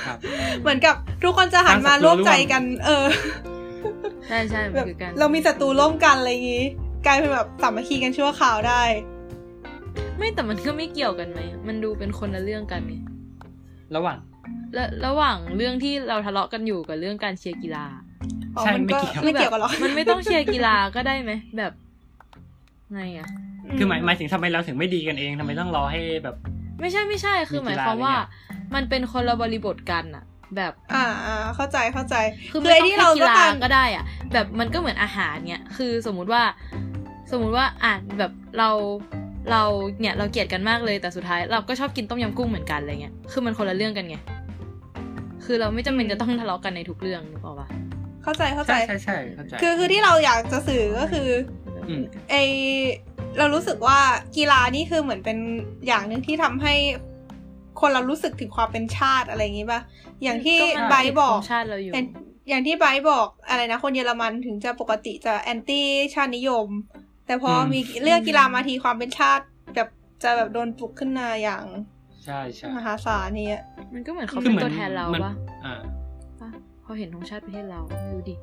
[0.06, 0.18] ครับ
[0.60, 3.06] เหมือนกับทุกคนจะหันมาร่วมใจกัน เออ
[4.26, 6.64] ใช่ใช่มันแบบคือการเรามีศัตรูร่วมกันอะไรอย่างนี้
[7.06, 8.82] กลายเป็นแบบสามัคคีกันชั่วคราวได้
[10.18, 12.94] ไม่แต่มันก็ไม่เกี่ยวกันไหม มันดูเป็นคนละเรื่องกันไง
[13.96, 14.18] ระหว่าง
[14.74, 17.86] และระหว่างเรื่องที่เราทะเลาะกันอยู่กับเรื่องการเชียร์กีฬา
[18.56, 21.72] อ๋อใช่มันก็ไม่เกี่ยวไม่เกี่ยวกันหรอกมันไม่ต้องเชียร์กีฬาก็ได้ไหมแบบ
[22.94, 23.28] ไงอะ
[23.76, 26.36] คือหมายหมายถึงทำไมเราถึงไม่ดีกันเองทำไมต้องรอให้แบบ
[26.80, 30.24] ไม่ใช่ไม่ใช่คือมีหมายกีฬาความว่าอะไรเงี้มันเป็นคนละบริบทกันอะ
[30.56, 32.14] แบบ อ่าอ่าเข้าใจเข้าใจ
[32.50, 36.42] คือคือไอ้ไม่ที่ต้เราองแค่กีต้องฬาการก็ได้อะแบบมันก็เหมือนอาหารเนี่ยคือสมมุติว่า
[37.30, 38.70] สมมุติว่าอะแบบเรา
[39.50, 39.62] เรา
[40.00, 44.16] เนี่ยเราเกลียดกันมากเลยแต่สุดท้ายเราก็ชอบกินต้มยำกุ้งเหมือนกันอะไรเงี้ยคือมันคนละเรื่องกันไง
[45.44, 47.68] คือเราไม่จำเป็นจะต้องทะเลาะกันในทุกเรื่องหรือเปล่าวะ
[48.22, 51.28] เข้าใจเข้าใจใช่ใช่ใช่เข้าใจคือคือที่เราอยากจะสื่อก็คือ
[51.88, 52.34] อืมไอ
[53.38, 53.98] เรารู้สึกว่า
[54.36, 55.38] กีฬานี่คือเหมือนเป็น
[55.86, 56.74] อย่างหนึ่งที่ทำให้
[57.80, 59.80] คนเรารู้สึกถึงความเป็นชาติอะไรอย่างนี้ป่ะ
[60.22, 62.06] อย่างที่มันไบร์ทบอกติดธงชาติเราอยู่อย่าง
[62.48, 66.68] อย่างที่ไบร์ทบอกอะไรนะ คนเยอรมันถึงจะปกติจะ anti ชาตินิยม
[67.26, 69.88] แต่พอมันมีเรื่องกีฬามาทีความเป็นชาติแบบ
[70.22, 71.64] จะแบบโดนปลุกขึ้นมาอย่าง
[72.24, 73.62] ใช่ใช่มหาศาลเนี่ย
[73.94, 75.74] มันก็เหมือนเขาคืเป็อนเหมือนตัวแทนเรามันปะอ่า
[76.40, 76.50] ปะ
[76.84, 78.38] พอเห็นธงชาติประเทศเราไม่รู้ดิห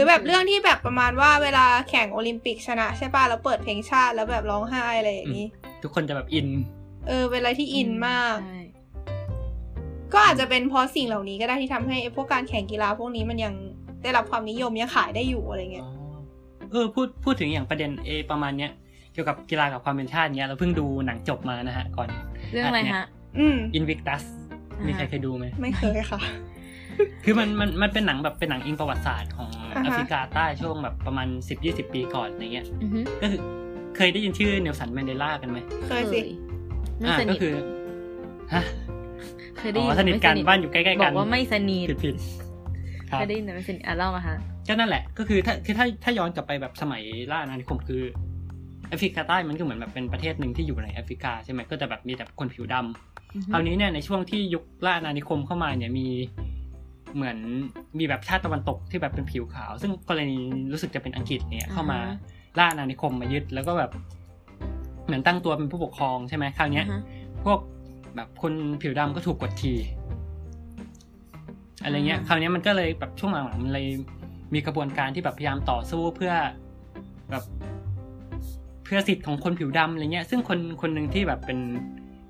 [0.00, 5.46] รือแบบเรื่องที่แบบประมาณว่าเวลาแข่งโอลิมปิกชนะใช่ป่ะแล้วเปิดเพลงชาติแล้วแบบร้องไห้อะไรอย่างนี้
[5.82, 6.48] ทุกคนจะแบบอิน
[7.06, 8.60] เออเป็นอะไรที่อินมากใช่
[10.12, 13.54] ก็อาจจะเป็นเพราะสิ่งเหล่านี้ก็ได้ที่ทำให้ไอ้พวกการแข่งกีฬาพวกนี้มันยัง
[14.02, 15.86] ได้รับความนิยมยังขายได้อยู่อะไรเงี้ย
[16.70, 18.70] เออพูดพูดถึงอย่างประเด็นเอประมาณเนี้ย
[19.12, 22.08] เกี่ยวกับกีฬากับความเป็นชาติเนี้ยเราเพิ่งดูหนังจบมานะฮะก่อน
[22.52, 23.04] เรื่องอะไรฮะ
[23.38, 24.22] อืม Invictus
[24.78, 26.20] อ่ามีมีใครเคยดูไหมไม่เคยค่ะ
[27.24, 31.28] คือมันมันมันเป็นหนังแบบเป็นหนังอิงประวัติศาสตร์ของอ่าฮะแอฟริกาใต้ช่วงแบบประมาณ
[31.60, 33.40] 10-20 ปีก่อนอะไรเงี้ยอือฮึก็คือ
[33.96, 35.58] เคยได้ยินชื่อเนลสันแมนเดลากันไหม
[35.88, 36.20] เคยสิ
[36.98, 37.54] ไม่อ่าสนิก็ทคือ
[38.54, 38.62] ฮะ
[39.58, 42.16] เคยได้อ๋ยินอสนิทกันไม่บ้านอยู่ใกล้ๆบกัอนกว่าไม่สนิทผิดผิด
[43.10, 44.36] ครัเคบยได้ยินแต่ไม่สนิทอะเล่ามาฮะ
[44.68, 48.02] ก็นั่นแหละ ก็คือถ้าคือถ้าถ้าย้อนกลับไปแบบสมัยล่าอาณานิคมคือ
[48.88, 56.06] แอฟริกาใต้มันก็เหมือนแบบเป็นประเทศหนึ่งที่อยู่ในแอฟริกาใช่ไหมก็จะแบบมีแต่คนผิวดำอือฮึคราวนี้เนี่ยในช่วงที่ยุคล่าอาณานิคมเข้ามาเนี่ยมี
[57.14, 57.38] เหมือน
[57.98, 60.38] มีแบบชาติตะวันตกที่แบบเป็นผิวขาว ซึ่งกรณี
[60.72, 61.98] รู้สึกจะเป็นอังกฤษเนี่ยเข้ามา
[62.58, 63.90] ล่าอาณานิคมมายึดแล้วก็แบบ
[65.06, 67.02] เหมือนตั้งตัวเป็นผู้ปกครองใช่ไหมคราวเนี้ยอ่าฮะ
[67.44, 67.58] พวก
[68.16, 68.52] แบบคน
[68.82, 69.78] ผิวดำก็ถูกกดขี่
[71.82, 73.86] อะไรเงี้ยอ่าคราวเนี้ยมันก็เลยแบบช่วงหลังๆมันเลย
[74.54, 76.32] มีกระบวนการที่แบบพยายามต่อสู้เพื่อ
[77.30, 77.44] แบบ
[78.84, 81.58] เพื่อสิทธิ์ของคนผิวดำอะไรเงี้ย ซึ่งคนคนหนึ่งที่แบบเป็น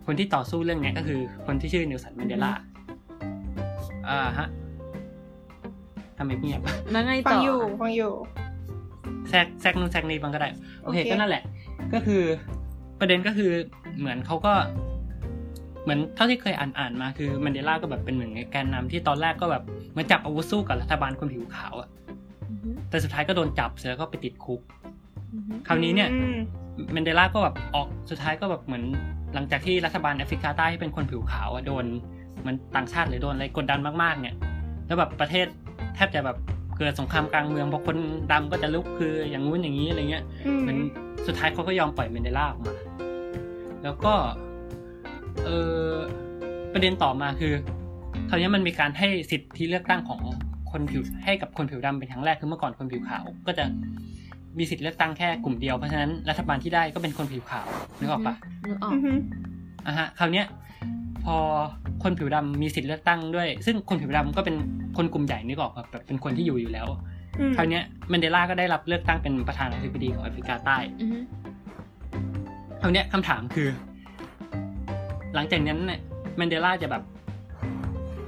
[0.07, 2.53] คนที่ต่อสู้เรื่องเนี้ยก็คือคนที่ชื่อเนลสันแมนเดลา
[4.09, 4.49] อ่าฮะ
[6.19, 6.61] ทำไมเงียบ
[6.93, 8.13] แล้วไงฟัต่งออยู่ฟังอยู่
[9.29, 10.51] แทรกแทรกนู่นแทรกนี่บางก็ได้
[10.83, 11.43] โอเค โอเค ก็นั่นแหละ
[11.95, 12.23] ก็คือ
[13.01, 13.51] ประเด็นก็คือ
[13.99, 14.53] เหมือนเขาก็
[15.83, 19.63] เหมือนเท่าที่เคยอ่านอ่านมาคือมันเดลาก็แบบเป็นหนึ่งในแกนนำที่ตอนแรกก็แบบ
[19.93, 21.89] เหมาจับอาวุธสู้กับรัฐบาลคนผิวขาวอะ
[22.51, 24.61] อือฮึแต่สุดท้ายก็โดนจับเสร็จแล้วก็ไปติดคุก
[25.35, 26.39] อือฮึคราวนี้เนี่ย อืม
[26.93, 28.85] แมนเดลาก็แบบออกสุดท้ายก็แบบเหมือน
[29.35, 31.85] หลังจากที่รัฐบาลแอฟริกาใต้ที่เป็นคนผิวขาวอะโดน
[32.41, 34.37] เหมันต่างชาติหรือโดนอะไรกดดันมากๆเนี่ย
[34.87, 35.47] แล้วแบบประเทศ
[35.99, 36.39] แทบจะแบบ
[36.79, 37.97] เกิดสงครามกลางเมืองเพราะคน
[38.33, 40.79] ดำก็จะลุกคืออย่างงู้นอย่างนี้อะไรเงี้ยอืมเหมือน
[41.27, 42.75] สุดท้ายเขาก็ยอมปล่อยเมนเดล่าออกมา
[43.83, 44.15] แล้วก็
[45.45, 45.49] เอ
[45.87, 45.93] อ
[46.73, 47.53] ประเด็นต่อมาคือ
[48.29, 50.21] คราวนี้มันมีการให้สิทธิเลือกตั้งของ
[50.71, 53.65] คนผิวให้กับคนผิวดำเป็นครั้งแรกคือเมื่อก่อนคนผิวขาว ก็จะ
[54.59, 57.67] มีสิทธิเลือกตั้งแค่กลุ่มเดียวเพราะฉะนั้นรัฐบาลที่ได้ก็เป็นคนผิวขาว
[57.99, 58.35] นึกออกปะ
[58.69, 59.13] นึกออกอือฮึ
[59.87, 60.68] อะฮะคราวเนี้ยพ
[61.35, 61.37] อ
[62.03, 64.57] คนผิวดำมีสิทธิเลือกตั้งด้วย ซึ่งคนผิวดำก็เป็น
[64.97, 66.87] คนกลุ่มใหญ่นึกออกปะแบบเป็นคนที่อยู่อยู่แล้ว
[67.41, 71.19] อืมคราวเนี้ยแมนเดลาก็ได้รับเลือกตั้งเป็นประธานาธิบดีของแอฟริกาใต้อือฮึ
[72.81, 73.69] คราวเนี้ยคำถามคือ
[75.35, 76.01] หลังจากนั้นเนี่ย
[76.37, 77.03] แมนเดลาจะแบบ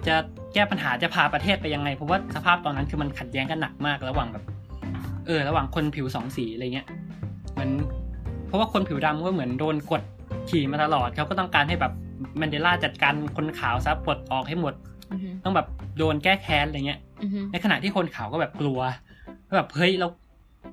[0.07, 0.15] จะ
[0.55, 4.45] แก้ปัญหาจะพาประเทศไปยังไง เพราะว่าสภาพตอนนั้นคือมันขัดแย้งกันหนักมากระหว่างแบบ
[5.27, 6.87] เออ ระหว่างคนผิวสองสีอะไรเงี้ย
[7.53, 7.71] เหมือน
[8.47, 10.03] เพราะว่าคนผิวดำก็เหมือนโดนกด
[10.51, 11.93] ขี่มาตลอดเขาก็ต้องการให้แบบ
[12.39, 14.75] แมนเดลาจัดการคนขาวซะปลดออกให้หมด
[15.13, 15.67] อือฮึต้องแบบ
[15.99, 18.81] โดนแก้แค้นอะไรเงี้ยอือฮึในขณะที่คนขาวก็แบบกลัว
[19.47, 20.09] ว่าแบบเฮ้ยเรา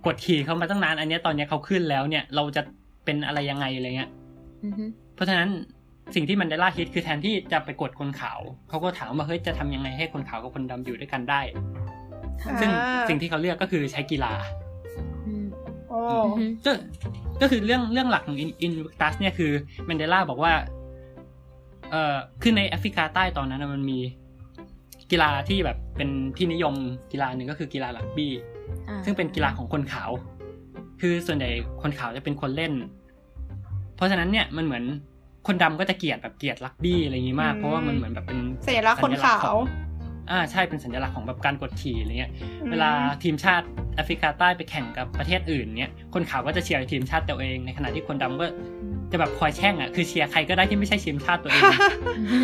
[0.06, 2.62] กดขี่เขามาตั้งนานอันเนี้ยตอนเนี้ยเขาขึ้นแล้วเนี่ย เราจะ
[3.06, 4.10] เป็นอะไรยังไงอะไรเงี้ย
[4.66, 4.84] อือฮึ
[5.16, 5.50] เพราะฉะนั้น
[6.16, 8.40] สิ่งที่มันได้ล่าฮิตคือแทนที่จะไปกดคนขาว
[8.70, 11.42] เขาก็ถามว่าเฮ้ยจะทำยังไงให้คนขาวกับคนดำอยู่ด้วยกันได้
[12.62, 12.72] ซึ่ง
[13.10, 14.34] สิ่งที่เขาเลือกก็คือใช้กีฬา
[15.28, 15.46] อืม
[15.90, 16.72] โอ้อือฮึก็
[17.42, 19.52] ก็คือเรื่องเรื่องหลักของอินวิตัสเนี่ยคือ
[19.86, 20.54] แมนเดลาบอกว่า
[21.92, 24.00] เอ่อคือในแอฟริกาใต้ตอนนั้นนะมันมี
[25.12, 26.76] กีฬาที่แบบเป็นที่นิยม
[27.12, 28.32] กีฬาหนึ่งก็คือกีฬารักบี้
[28.90, 30.12] อ่าซึ่งเป็นกีฬาของคนขาว
[31.02, 31.50] คือส่วนใหญ่
[31.82, 32.74] คนขาวจะเป็นคนเล่น
[33.96, 34.84] เพราะฉะนั้นเนี่ยมันเหมือน
[35.48, 39.56] คนดำก็จะเกลียดแบบเกลียดรักบี้อะไรอย่างนี้มาก เพราะว่ามันเหมือนแบบเป็นสัญลักษณ์คนขาว
[40.32, 42.32] อ่าใช่เป็นสัญลักษณ์ของแบบการกดขี่อะไรเงี้ย
[42.72, 42.90] เวลา
[43.24, 48.48] ทีมชาติแอฟริกาใต้ไปแข่งกับประเทศอื่นเนี่ยคนขาวก็จะเชียร์ทีมชาติตัวเอง ในขณะที่คนดำก็
[49.12, 51.64] จะแบบคอยแช่งอะคือเชียร์ใครก็ได้ที่ไม่ใช่ทีมชาติตัวเอง
[52.18, 52.40] อือฮึ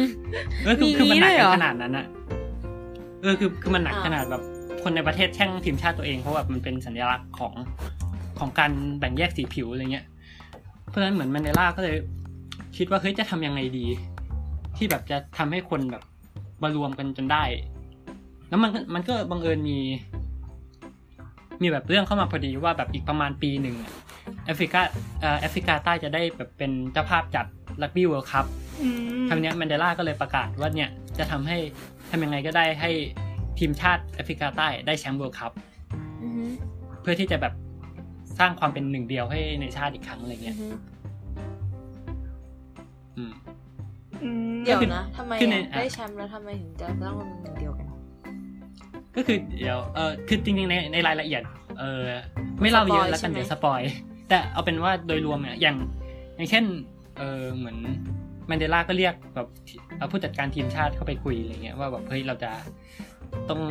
[0.63, 2.05] เออคือมีคือมันหนักด้วยเหรกัอนขนาดนั้นอะ
[3.21, 4.41] เออคือคือมันหนักอ่าขนาดแบบ
[4.83, 7.53] คนในประเทศแช่งทีมชาติตัวเองเพราะแบบมันเป็นสัญลักษณ์ของ
[8.39, 10.05] ของการแบ่งแยกสีผิวอะไรเงี้ย
[10.89, 11.95] เพราะฉะนั้นเหมือนแมนเดลาก็เลย
[12.77, 13.85] คิดว่าเฮ้ยจะทำยังไงดี
[14.77, 16.03] ที่แบบจะทำให้คนแบบ
[16.63, 17.43] มารวมกันจนได้
[18.49, 19.79] แล้วมันก็มันก็บังเอิญมี
[21.61, 23.93] มีแบบเรื่องเข้ามาพอดีว่าแบบอีกประมาณปีหนึ่งอะ
[24.45, 24.81] แอฟริกา
[25.21, 27.45] เอ่อแอฟริกาใต้จะได้แบบเป็นเจ้าภาพจัด
[27.81, 28.45] รักบี้ World Cup
[28.81, 28.87] อื
[29.23, 31.57] มครั้งนี้ยแมนเดลาก็เลยประกาศว่าเนี่ยจะทำให้
[32.11, 32.91] ทำยังไงก็ได้ให้
[33.59, 35.51] ทีมชาติแอฟริกาใต้ได้แชมป์ World Cup
[36.21, 36.45] อือฮึ
[37.01, 37.53] เพื่อที่จะแบบ
[38.39, 40.67] สร้างความเป็นหนึ่งเดียวให้ในชาติอีกครั้งอะไรอืเงี้อยฮึ
[43.17, 43.31] อืม
[44.23, 47.87] อืมเดี๋ยวคือนะทำไมคือในอะได้แชมป์แล้วทำไมถึงจะต้องเป็นหนึ่งเดียวกัน
[49.15, 51.41] ก็คือเดี๋ยวเออคือจริงๆในในรายละเอียด
[51.79, 52.03] เออ
[52.61, 53.81] ไม่เล่าเยอะแล้วกันสปอยใช่ไหมเดี๋ยว spoil
[54.33, 55.77] แต่เอาเป็นว่าโดยรวมเนี่ยอย่าง
[56.35, 56.63] อย่างเช่น
[57.17, 57.77] เออเหมือน
[58.47, 59.47] แมนเดลาก็เรียกแบบ
[59.97, 62.51] เอาผู้จัดการทีมชาติเข้าไปคุยอะไรเงี้ยว่าแบบเฮ้ยเราจะ
[63.49, 63.61] ต้อง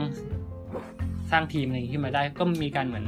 [1.30, 3.06] สร้างทีมอะไรขึ้นมาได้ก็มีการเหมือน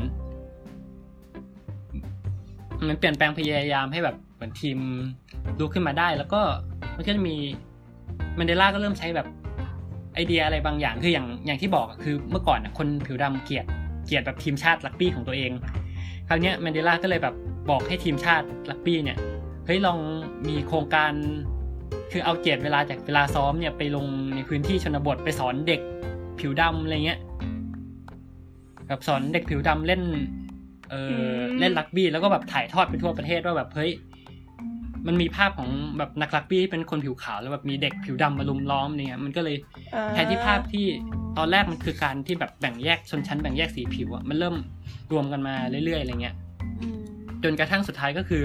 [2.83, 4.79] เหมือนมันเปลี่ยนแปลงพยายามให้แบบเหมือนทีม
[5.61, 6.41] ลุกขึ้นมาได้ แล้วก็
[6.97, 7.37] มันก็จะมี
[8.37, 9.27] แมนเดลาก็เริ่มใช้แบบ
[10.15, 13.67] ไอเดียอะไรบางอย่างคืออย่างอย่างที่บอกคือเมื่อก่อนอะคนผิวดำเกลียด
[14.07, 15.51] เกลียดแบบทีมชาติรักบี้ของตัวเอง
[16.29, 17.35] คราวเนี้ยแมนเดลาก็เลยแบบ
[17.71, 19.19] บอกให้ทีมชาติรักบี้เนี่ย
[19.67, 19.99] เฮ้ยลอง
[20.49, 21.13] มีโครงการ
[22.13, 25.81] คือเอาเกียรติเวลาจากเวลาซ้อมเนี่ยไปลงในพื้นที่ชนบทไปสอนเด็ก
[26.41, 27.19] ผิวดำอะไรเงี้ย
[28.89, 30.03] แบบสอนเด็กผิวดำเล่น
[30.91, 33.93] เอออมเล่นรักบี้แล้วก็แบบถ่ายทอดไปทั่วประเทศว่าแบบเฮ้ย
[35.07, 39.57] มันมีภาพของแบบนักรักบี้ที่เป็นคนผิวขาวแล้วแบบมีเด็กผิวดำมารุมล้อมเนี่ยมันก็เลย
[39.95, 40.87] อ่าแทนที่ภาพที่
[41.39, 44.57] ตอนแรกมันคือการที่แบบแบ่งแยกชนชั้นแบ่งแยกสีผิวอะมันเริ่ม
[45.15, 46.35] รวมกันมาเรื่อยๆอะไรเงี้ย
[46.81, 46.99] อืม
[47.45, 48.43] จนกระทั่งสุดท้ายก็คือ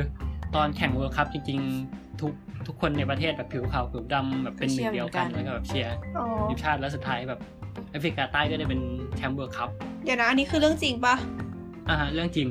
[0.55, 1.59] ตอนแข่ง World Cup จริง
[1.89, 2.33] ๆ ทุก
[2.67, 7.39] ทุกคนในประเทศแบบผิวขาวผิวดำแบบเป็นหนึ่งเดียวกันแล้วก็แบบเชียร์อ๋อทีมชาติแล้วสุดท้ายแบบ
[7.91, 8.81] แอฟริกาใต้ก็ได้เป็น
[9.15, 9.69] แชมป์ World Cup
[10.03, 11.15] เดี๋ยวนะอันนี้คือเรื่องจริงปะ
[11.89, 12.47] อ่าฮะเรื่องจริง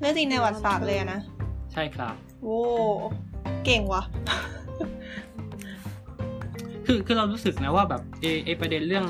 [0.00, 1.20] เรื่องจริงในประวัติศาสตร์เลยอะนะ
[1.72, 2.58] ใช่ครับโว้
[3.64, 4.02] เก่งว่ะ
[6.86, 9.04] คือคือเรารู้สึกนะว่าแบบเอเอประเด็นเรื่อง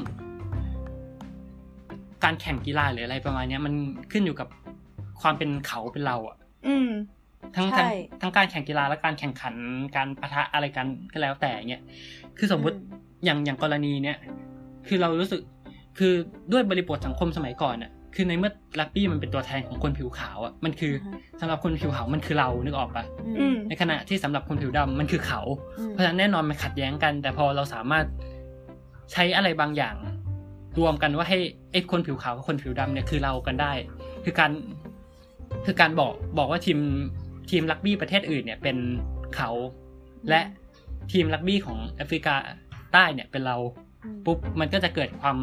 [2.24, 3.74] การแข่งกีฬาหรืออะไรประมาณเนี้ยมัน
[4.12, 4.48] ขึ้นอยู่กับ
[5.20, 6.88] ความเป็นเขาเป็นเราอะอืม
[7.56, 7.90] ทั้งใช่ทั้ง
[8.20, 9.54] ทั้งการแข่งกีฬาและการแข่งขัน
[9.96, 11.82] การปะทะอะไรกันก็แล้วแต่เงี้ย
[12.38, 12.76] คือสมมุติ
[13.24, 14.16] อย่างอย่างกรณีเนี้ย
[14.88, 15.40] คือเรารู้สึก
[15.98, 16.12] คือ
[16.52, 20.92] ด้วยบริบทสังคมสมัยก่อนอะคือในเมื่อลักบี้มันเป็นตัวแทนของคนผิวขาวอะมันคือ
[21.40, 23.04] สำหรับคนผิวขาวมันคือเรานึกออกปะ
[23.38, 25.40] อืมในขณะที่สำหรับคนผิวดำมันคือเขา
[25.88, 28.04] เพราะฉะนั้นแน่นอนมันขัดแย้งกัน แต่พอเราสามารถ
[29.12, 29.94] ใช้อะไรบางอย่าง
[30.78, 31.38] รวมกันว่าให้
[31.72, 33.72] ไอ้คนผิวขาวกับคนผิวดำเนี่ยคือเรากันได้
[34.24, 34.50] คือการ
[35.66, 36.78] คือการบอกบอกว่าทีม
[37.50, 38.76] ทีมรักบี้ประเทศอื่นเนี่ยเป็น
[39.36, 39.50] เขา
[40.28, 40.40] และ
[41.12, 42.34] ทีมรักบี้ของแอฟริกา
[42.92, 43.56] ใต้เนี่ยเป็นเรา
[44.04, 45.36] อืมปุ๊บมันก็จะเกิดความ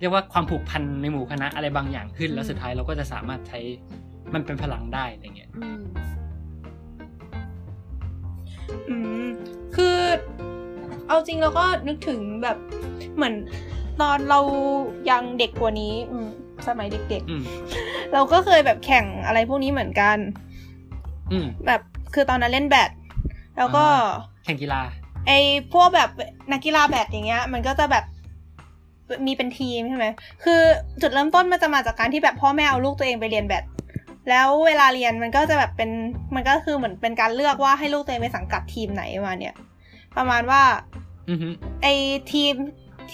[0.00, 3.58] เรียกว่าความผูกพันในหมู่คณะอะไรบางอย่างขึ้น แล้วสุดท้ายเราก็จะสามารถใช้
[4.34, 5.82] มันเป็นพลังได้อะไรเงี้ยอืม
[8.88, 9.26] อืม
[9.76, 9.96] คือ
[11.06, 12.56] เอาจริงเราก็นึกถึงแบบ
[13.16, 13.34] เหมือน
[14.00, 14.40] ตอนเรา
[15.10, 16.28] ยังเด็กกว่านี้ อืม
[16.68, 20.18] สมัยเด็กอืมๆเราก็เคยแบบแข่งอะไรพวกนี้เหมือนกัน
[21.32, 21.80] อืมแบบ
[22.14, 22.90] คือตอนนั้นเล่นแบด
[23.58, 24.80] แล้วก็อ่แข่งกีฬา
[25.26, 25.38] ไอ้
[25.72, 26.10] พวกแบบ
[26.52, 28.04] นักกีฬาแบดอย่างเงี้ย มันก็จะแบบ
[29.26, 30.06] มีเป็นทีมใช่ไหม
[30.44, 30.60] คือ
[31.00, 33.64] จุดเริ่มต้นมันจะมาจากการที่แบบพ่อแม่เอาลูกตัวเองไปเรียนแบด
[34.30, 35.90] แล้วเวลาเรียนมันก็จะแบบเป็น
[36.34, 39.54] มันก็คือเหมือนเป็นการเลือกว่าให้ลูกตัวเองไปสังกัดทีมไหนมาเนี่ย
[40.16, 40.62] ประมาณว่า
[41.30, 41.48] อือฮึ
[41.82, 41.92] ไอ้
[42.32, 42.54] ทีม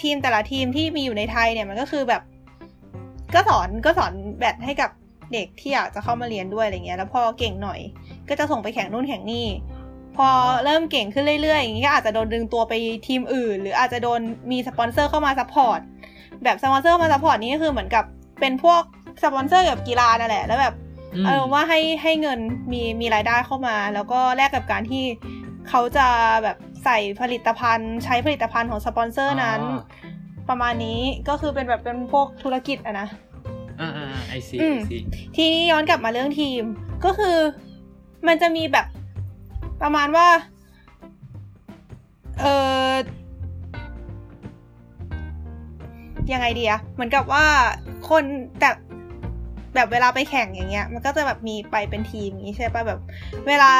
[0.01, 2.21] ทีมแต่ละทีมที่มีอยู่ในไทยเนี่ยมันก็คือแบบ
[3.33, 4.89] ก็สอนก็สอนแบดให้กับ
[5.33, 7.79] เด็กที่อยากจะเข้ามาเรียนด้วยอะไรเงี้ย แล้วพอเก่งหน่อย
[8.29, 9.45] ก็จะส่งไปแข่งนู่นแข่งนี่
[10.17, 10.27] พอ
[10.65, 12.73] เริ่มเก่งขึ้นเรื่อยๆ อย่างนี้ก็อาจจะโดนดึงตัวไป
[13.07, 14.19] ทีมอื่น หรืออาจจะโดน
[14.51, 15.79] มีสปอนเซอร์เข้ามา support
[16.43, 18.05] แบบสปอนเซอร์มา support นี้ก็คือเหมือนกับ
[18.39, 18.81] เป็นพวก
[19.23, 22.39] สปอนเซอร์เกี่ยวกับกีฬานั่นแหละ แล้วแบบเออว่าให้ให้เงิน
[22.71, 25.03] มีมีรายได้เข้ามา แล้วก็แลกกับการที่
[25.69, 26.07] เขาจะ
[26.43, 29.61] แบบ ใส่ผลิตภัณฑ์ ใช้ผลิตภัณฑ์ของสปอนเซอร์นั้น
[30.49, 33.07] ประมาณนี้ก็คือเป็นแบบเป็นพวกธุรกิจอะนะ
[33.81, 34.97] อ่าอ่าไอซีอืมไอซี
[35.35, 36.63] ทีนี้ย้อนกลับมาเรื่องทีม
[37.05, 37.37] ก็คือ
[38.27, 38.87] มันจะมีแบบ
[39.81, 40.27] ประมาณว่า
[42.39, 42.45] เอ
[42.89, 42.91] อ
[46.33, 47.45] ยังไงดีอะเหมือนกับว่า
[48.09, 48.23] คน
[48.59, 48.69] แต่
[49.75, 52.99] แบบเวลาไปแข่งอย่างเงี้ย มันก็จะแบบมีไปเป็นทีมอย่างงี้ใช่ปะแบบ
[53.47, 53.71] เวลา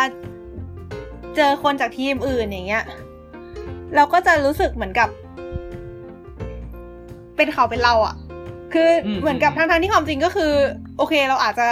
[1.35, 2.83] เจอคนจากทีมอื่นอย่างเงี้ย
[3.95, 5.09] เราก็จะรู้สึกเหมือนกับ
[7.35, 8.15] เป็นเขาเป็นเราอะ
[8.73, 10.51] คืออมเหมือนกับอืมทั้งๆที่ความจริงก็คือ
[10.97, 11.67] โอเคเราอาจจะ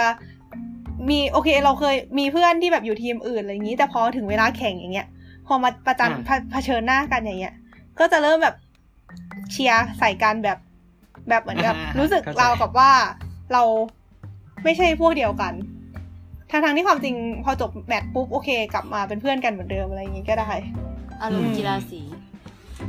[1.10, 5.08] มีโอเค เราเคยมีเพื่อนที่แบบอยู่ทีมอื่นอะไรอย่างนี้แต่พอถึงเวลาแข่งอย่างเงี้ย
[5.46, 7.54] พอมาประจันเผเผชิญหน้ากันอย่างเงี้ย
[7.98, 8.56] ก็จะเริ่มแบบ
[9.50, 10.58] เชียร์ใส่กันแบบ
[11.28, 12.92] แบบเหมือนกับอ่ารู้สึกเข้าใจเราวกับว่า
[13.52, 13.62] เรา
[14.64, 15.52] ไม่ใช่พวกเดียวกัน
[16.54, 20.50] ทั้งทางๆที่ความจริงพอจบแมตช์ปุ๊บโอเค กลับมาเป็นเพื่อนกันเหมือนเดิมอะไรอย่างงี้ก็ได้
[21.22, 22.00] อารมอืณ์มกีฬาสี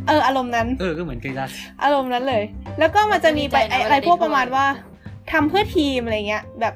[0.07, 1.45] เอออารมณ์นั้นเออก็เหมือนกีฬา
[1.84, 2.43] อารมณ์นั้นเลย
[2.80, 4.66] แล้วก็มันจะมีไปดีใจนะไอ้เวลาอะไรพวกได้ถ้วยประมาณว่า
[5.32, 6.76] ทำเพื่อทีมอะไรเงี้ยแบบ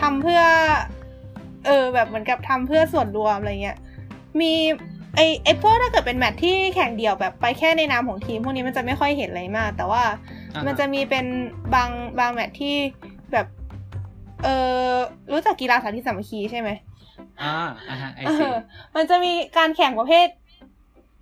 [0.00, 0.40] ทำเพื่อ
[1.66, 3.76] เออ แบบเหมือนกับทำเพื่อส่วนรวมอะไรเงี้ย
[4.40, 4.52] มี
[5.16, 10.02] ไอ้ไอ้พวกถ้าเกิดเป็นแมตช์ที่แข่งเดี่ยวแบบไปแค่ในนามของทีม พวกนี้มันจะไม่ค่อยเห็นอะไรมาก แต่ว่า
[10.54, 11.26] อ่าฮะมันจะมีเป็น
[11.74, 12.76] บางบางแมตช์ที่
[13.32, 13.46] แบบ
[14.44, 14.48] เอ
[14.90, 14.94] อ
[15.32, 16.70] รู้จักกีฬาสาธิตสามัคคีใช่ไหม
[17.42, 17.54] อ่า
[17.88, 18.56] อ่าฮะไอเอซีอ
[18.96, 20.28] มันจะมีการแข่งประเภท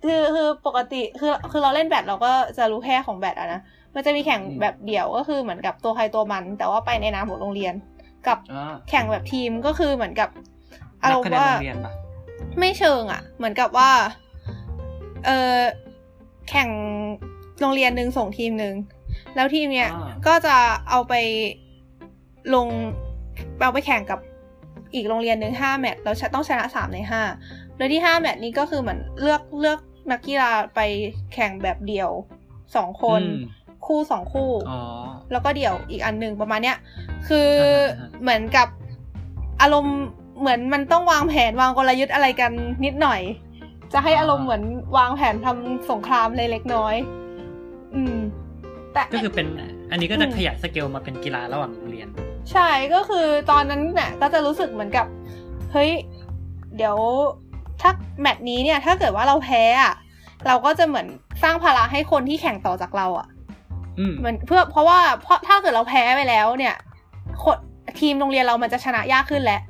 [0.05, 3.61] คือคือปกติคือคือเราเล่นแบดเราก็จะรู้แค่ของแบดอะนะ
[3.95, 7.73] มันจะมีแข่งแบบเดี่ยวก็คือเหมือนกับตัวใครตัวมัน แต่ว่าไปในนามของโรงเรียน
[8.27, 10.29] กับอ่าแข่งแบบทีมก็คือเหมือนกับ
[11.03, 11.93] อานัรบมคะณ์แนนว่าโรงเรียนปะ
[12.59, 13.91] ไม่เชิงอะเหมือนกับว่า
[15.25, 15.57] เออ
[16.49, 16.69] แข่ง
[17.59, 18.75] โรงเรียนหนึ่งส่งทีมหนึ่ง
[19.35, 20.55] แล้วทีมเนี้ยอ่าก็จะ
[20.89, 21.13] เอาไป
[22.55, 22.67] ลง
[23.59, 24.19] เอาไปแข่งกับ
[24.95, 27.21] อีกโรงเรียนหนึ่งห้าแมตช์แล้วต้องชนะสามในห้า
[27.77, 29.79] โดยที่ห้าแมตช์นี้ก็คือเหมือนเลือกเลือก
[30.11, 30.79] นักกีฬาไป
[31.33, 32.09] แข่งแบบเดี่ยว
[32.75, 34.79] สองคนอืมคู่สองคู่อ๋อ
[35.31, 36.77] แล้วก็เดี่ยวอีกอันหนึ่งประมาณเนี้ย
[37.27, 38.67] คืออาฮะอ่าฮะเหมือนกับ
[39.61, 39.97] อารมณ์
[40.39, 42.51] เหมือนมันต้องวางแผนวางกลยุทธ์อะไรกัน
[42.85, 43.21] นิดหน่อย
[43.93, 44.63] จะให้อารมณ์เหมือน
[44.97, 46.95] วางแผนทำสงครามเล็กๆน้อย
[47.95, 48.17] อืม
[48.93, 49.47] แต่ก็คือเป็น
[49.91, 52.07] อันนี้ก็จะอืมขยายสเกลมาเป็นกีฬาระหว่างโรงเรียน
[52.51, 55.05] ใช่ก็คือตอนนั้นเนี่ยก็จะรู้สึกเหมือนกับ
[55.71, 55.91] เฮ้ย
[56.77, 56.97] เดี๋ยว
[57.81, 59.93] ถ้าแมตช์นี้เนี่ย ถ้าเกิดว่าเราแพ้อะ
[60.47, 61.07] เราก็จะเหมือน
[61.43, 63.27] สร้างภาระให้คนที่แข่งต่อจากเราอะ
[63.99, 66.75] อืมเหมือนเพื่อเพราะว่าเพราะถ้าเกิดเราแพ้ไปแล้วเนี่ย
[67.43, 67.57] คน
[67.99, 69.61] ทีมโรงเรียนเรามันจะชนะยากขึ้นแหละ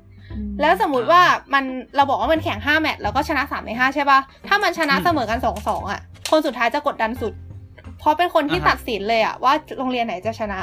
[0.61, 1.21] แล้วสมมติว่า
[1.53, 1.63] มัน
[1.95, 6.01] เราบอกว่ามันแข่งห้าแมตช์แล้วก็ชนะสามในห้าใช่ปะถ้ามันชนะอืมเสมอกันสองสองอะ
[6.31, 7.33] คนสุดท้ายจะกดดันสุด
[7.99, 10.59] เพราะเป็นคนที่อ่าฮะตัดสินเลยอะว่าโรงเรียนไหนจะชนะ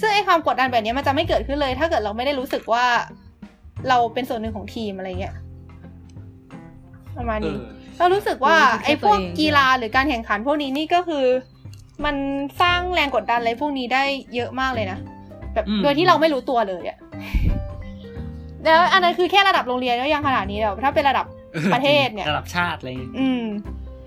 [0.00, 2.84] ซึ่งไอ้ความกดดันแบบนี้มันจะไม่เกิดขึ้นเลย ถ้าเกิดเราไม่ได้รู้สึกว่า
[3.88, 5.34] เราเป็นส่วนหนึ่งของทีมอะไรเงี้ย
[7.16, 7.60] ประมาณเอนี้อ
[7.98, 11.24] เรารู้สึกว่ารู้สึกแค่ไอ้พวกตัวเองกีฬาหรือการแข่งขันพวกนี้นี่ก็คือ
[12.04, 12.16] มัน
[12.62, 14.02] สร้างแรงกดดันอะไรพวกนี้ได้
[14.34, 14.98] เยอะมากเลยนะ
[15.54, 16.98] แบบอืมโดยที่เราไม่รู้ตัวเลยอะ
[18.64, 21.26] แล้วอันนั้นคือแค่ระดับโรงเรียนก็ยังขนาดนี้แล้วถ้าเป็นระดับ
[21.74, 23.44] ประเทศเนี่ยระดับชาติอะไรอย่างงี้อืม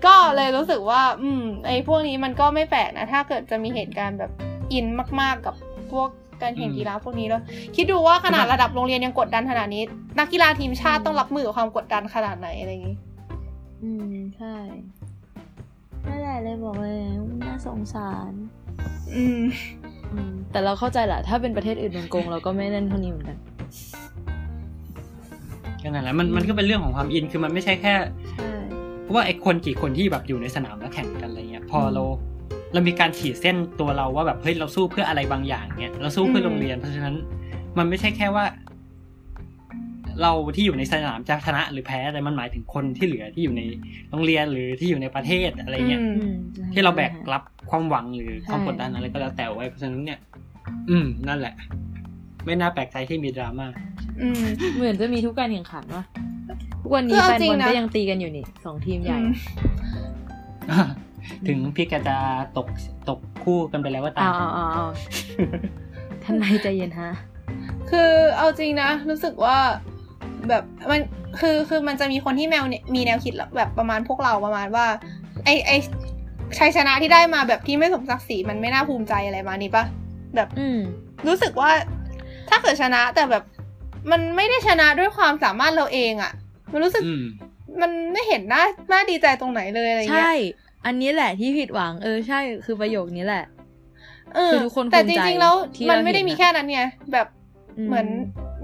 [0.06, 4.30] ก็เลยรู้สึกว่า อืม ไอ้พวกนี้มันก็ไม่แปลกนะ ถ้าเกิดจะมีเหตุการณ์แบบ
[4.72, 4.86] อิน
[5.20, 5.54] มาก ๆกับ
[5.92, 6.08] พวก
[6.42, 7.42] การแข่งกีฬาพวกนี้แล้ว
[7.76, 9.82] คิดดูว่าขนาดระดับโรงเรียนยังกดดันขนาดนี้
[10.18, 12.96] นักกีฬาทีมชาติต้องรับมือกับความกดดันขนาดไหนอะไรอย่างนี้
[13.82, 14.56] อืมใช่
[16.06, 16.96] นั่นแหละเลยบอกเลย
[17.44, 18.32] น่าสงสาร
[19.14, 19.42] อืม
[20.12, 23.38] อืมแต่เราเข้าใจแหละถ้าเป็นประเทศอื่นโดนโกงเราก็ไม่เล่นเท่านี้เหมือนกัน
[25.82, 27.94] ก็นั่นแหละมันมันก็เป็นเรื่องของความอินคือมันไม่ใช่แค่
[28.38, 28.52] ใช่
[29.02, 32.02] เพราะว่าไอ้คนกี่คนที่แบบอยู่ในสนามแล้วแข่งกันอะไรเงี้ย พอเรา
[32.72, 37.14] เรามีการขีดเส้นตัวเราว่าแบบเฮ้ยเราสู้เพื่ออะไรบางอย่างเนี้ยเราสู้เพื่อโรงเรียน เพราะฉะนั้น
[37.78, 38.44] มันไม่ใช่แค่ว่า
[40.22, 43.62] เราที่อยู่ในสนามจะชนะหรือแพ้แต่มันหมายถึงคนที่เหลือที่อยู่ใน
[44.10, 46.36] โรงเรียนหรือที่อยู่ในประเทศอะไรเงี้ยอืมอืม
[46.74, 50.18] ที่เราแบกรับความหวังหรือความใช่กดดันอะไรก็แล้วแต่ไว้เพราะฉะนั้นเนี่ย
[50.90, 51.54] อืม นั่นแหละ
[52.44, 53.66] ไม่น่าแปลกใจที่มีดราม่า
[54.22, 54.42] อืม
[54.76, 56.04] เหมือนจะมีทุกการแข่งขันวะ
[56.82, 59.18] ทุกวันนี้คือเอาแฟนจริบงอลนะก็ยังตีกันอยู่นี่สองทีมใหญ่
[61.48, 62.16] ถึงพี่แกจะ
[62.56, 62.66] ตก
[63.08, 64.90] ตกคู่กันไปแล้วก็ตาอ้ามวอ้าวอ้าวอ้าว
[66.22, 67.10] ท่านนายใจเย็นฮะ
[67.90, 69.58] คือเอาจริงนะ รู้สึกว่า
[70.48, 71.00] แบบมัน
[71.40, 74.86] คือคือมันจะมีคนที่แมวเนี่ยมีแนวคิดแบบประมาณพวกเราประมาณว่า
[75.44, 75.70] ไอไอ
[76.58, 79.84] ชัยชนะที่ได้มาแบบที่ไม่สมศักดิ์ศรีมันไม่น่าภูมิใจอะไรมานี้ปะ
[80.36, 80.78] แบบอืม
[81.26, 81.70] รู้สึกว่า
[82.48, 83.42] ถ้าเกิดชนะแต่แบบ
[84.10, 86.32] มันไม่ได้ชนะด้วยความสามารถเราเองอะ
[86.72, 87.24] มันรู้สึกอืม
[87.80, 88.62] มันไม่เห็นน่า
[88.92, 90.38] น่าดีใจตรงไหนเลยอะไรเงี้ใช่ย
[90.86, 93.44] อันนี้แหละที่ผิดหวัง เออใช่คือประโยคนี้แหละ
[94.34, 97.26] เออคือทุกคนแต่ภูจมิใจริงๆแล้วที่มันเราไม่ได้เห็นมีอะแค่นั้นไงแบบ
[97.88, 98.06] เหมือน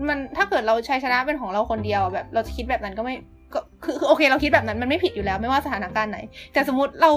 [0.09, 3.14] มันถ้าเกิดเราชัยชนะเป็นของเราคนเดียวอะแบบ เราจะคิดแบบนั้นก็ไม่
[3.55, 6.19] ก็คือคือโอเคเราคิดแบบนั้นมันไม่ผิดอยู่แล้วไม่ว่าสถานการณ์ไหน
[6.53, 7.11] แต่สมมติเรา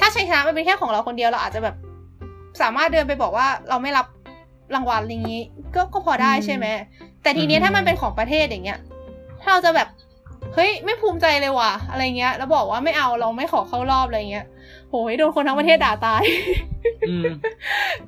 [0.00, 1.76] ถ้าชัยชนะมันเป็นแค่ของเราคนเดียวเราอาจจะแบบ
[2.60, 4.06] สามารถเดินไปบอกว่าเราไม่รับ
[4.74, 5.42] รางวัลอะไรอย่างนี้
[5.74, 6.66] ก็ก็พอได้อืมใช่ไหม
[7.22, 8.78] แต่ทีเนี้ยอืมถ้ามันเป็นของประเทศอย่างเงี้ย
[9.42, 9.88] ถ้าเราจะแบบ
[10.58, 14.46] เฮ้ยไม่ภูมิใจเลยว่ะ อะไรเงี้ย แล้วบอกว่าไม่เอาเราไม่ขอเข้ารอบอะไรเงี้ย
[14.90, 16.22] โหยโดนคนทั้งประเทศด่าตาย
[17.08, 17.24] อืม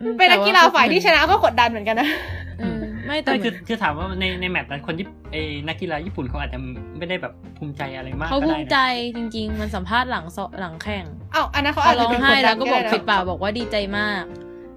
[0.01, 2.09] อืมเป็นนักกีฬาฝ่ายที่ชแต่ว่นะก็กดดันเหมือนกันนะ
[2.59, 6.59] เออไม่แต่แต่เหมืคืออนคือถามว่าในในแมตช์นั้นคนที่ไอ้นักกีฬาญี่ปุ่นเขาอาจจะ
[6.99, 14.25] ไม่ได้แบบภูมิใจอะไรมากเขาก็ภูได้มิใจนะจริง ๆ มันสัมภาษณ์หลังสหลังแข่งอ้าวอันนั้นเขาเขาอาจร้จะองโดนไห้ดดันแล้วก็บอกได้นะปิดปากบอกว่าดีใจมาก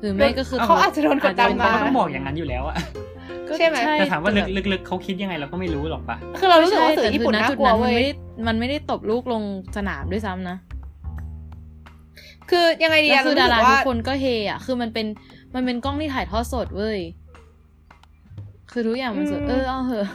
[0.04, 2.76] หรือไม่ก็คือเขาอาจจะโดนกดดันมาเขาก็ต้องบอกอย่างนั้นอยู่แล้วอะ
[3.48, 8.12] ก็ใช่ไหมแต่ถามว่าแบบลึกๆเขาคิดยังไงเราก็ไม่รู้หรอกปะคือเรารู้สึกว่าสื่อใช่ญี่ปุ่นแต่น่าคืกลัวจุดเว้มันยไม่ได้
[8.48, 9.44] มันไม่ได้ตบลูกลง
[9.78, 10.58] สนามด้วยซ้ำนะ
[12.50, 15.08] คือยังไงดีแล้วอะคือรู้ดาสึรากทุว่ากคนก็เฮอะคือมันเป็น
[15.56, 17.00] มันเป็นกล้องที่ถ่ายทอดสดเว้ย
[18.72, 20.10] คือทุกอย่างมันสดอืมเออเอาเหอะ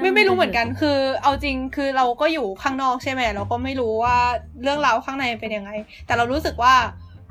[0.00, 4.16] ไม่ไม่รู้เหมือนกัน คือ เอาจริงคือเราก็อยู่ข้างนอกใช่ไหมเราก็ไม่รู้ว่า
[4.62, 5.70] เรื่องราวข้างในเป็นยังไง
[6.06, 6.74] แต่เรารู้สึกว่า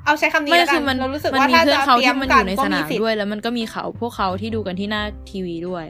[0.05, 5.85] เอาใช้คำนี้ไม่แล้วกัคืนอมันเรารู้สึกมันว่ามีถ้าเพื่อจะนเขาเตรียที่มมันอกันยู่ในก็สมีนามสิทธิ์ด้วย แล้วมันก็มีเขาพวกเขาที่ดูกันที่หน้าทีวีด้วย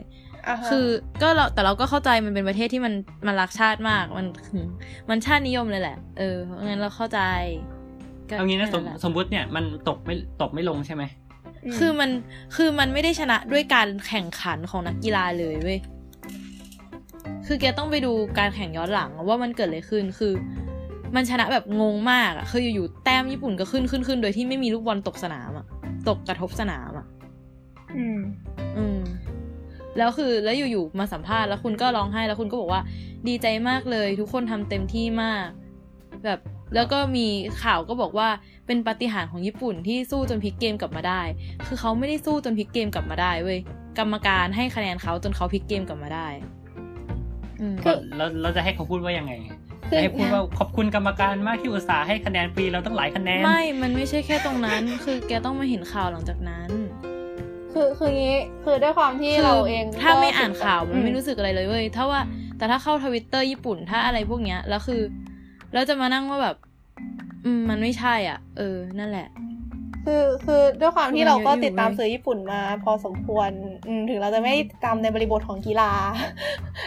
[0.52, 0.86] าฮะคือ
[1.22, 2.94] ก็เราแต่เราก็เข้าใจมันเป็นประเทศที่มัน
[3.26, 4.26] มันรักชาติมากมัน
[5.10, 7.20] มันชาตินิยมเลยแหละ เออเพราะงั้นเราเข้าใจ
[8.28, 11.02] ก็เอางี้นะสมแหลสมมติเนี่ยมันตกไม่ตกไม่ลงใช่ไหม
[11.72, 12.10] มคือมัน
[12.56, 15.80] คือมันไม่ได้ชนะด้วยการแข่งขันของนักกีฬาเลยเว้ย
[17.46, 20.32] คือแกต้องไปดูการแข่งย้อนหลังว่ามันเกิดอะไรขึ้นคือ
[21.14, 25.66] มันชนะแบบงงมากอะคืออยู่ๆแต้มญี่ปุ่นก็ขึ้นขึ้นขึ้นโดยที่ไม่มีลูกบอลตกสนามอะ
[26.08, 27.06] ตกกระทบสนามอะ
[27.96, 28.20] อืม
[28.76, 29.00] อืม
[29.98, 32.80] แล้วคือแล้วอยู่ๆมาสัมภาษณ์แล้วคุณก็ร้องไห้แล้วคุณก็บอกว่า
[33.28, 35.46] ดีใจมากเลย ทุกคนทำเต็มที่มาก
[36.24, 36.40] แบบ
[36.74, 37.26] แล้วก็มี
[37.62, 38.28] ข่าวก็บอกว่า
[38.66, 41.22] เป็นปาฏิหาริย์ของญี่ปุ่นที่สู้จนพลิกเกมกลับมาได้
[41.66, 43.58] คือเขาไม่ได้สู้จนพลิกเกมกลับมาได้เว้ย
[43.98, 46.26] กรรมการให้คะแนนเขาจนเขาพลิกเกมกลับมาได้
[47.60, 49.59] อืมคือแล้วเราจะให้เขาพูดว่ายังไงคือจะ
[49.98, 56.70] ให้พูดว่าขอบคุณกรรมการมากที่อุตส่าห์ให้คะแนนฟรีเราตั้งหลายคะแนน ไม่ มันไม่ใช่แค่ตรงนั้น คือแกต้องมาเห็นข่าวหลังจากนั้น
[57.72, 62.20] คือคืองี้คือด้วยความที่เราเองถ้าก็ไม่อ่านข่าวมันไม่อืรู้สึกอะไรเลยเว้ยถ้าว่า
[62.58, 65.02] แต่ถ้าเข้าทวิตเตอร์ญี่ปุ่นถ้าอะไรพวกเนี้ยแล้วคือ
[65.72, 66.56] แล้วจะมานั่งว่าแบบ
[67.44, 69.28] อืมมันไม่ใช่อะ เออ นั่นแหละ
[70.06, 73.50] คือคือด้วยความที่เราก็ติดตามเยอะอยู่สื่อญี่ปุ่นมา พอสมควร
[73.86, 75.90] อืมถึงเราจะไม่ติดตามในบริบทของกีฬา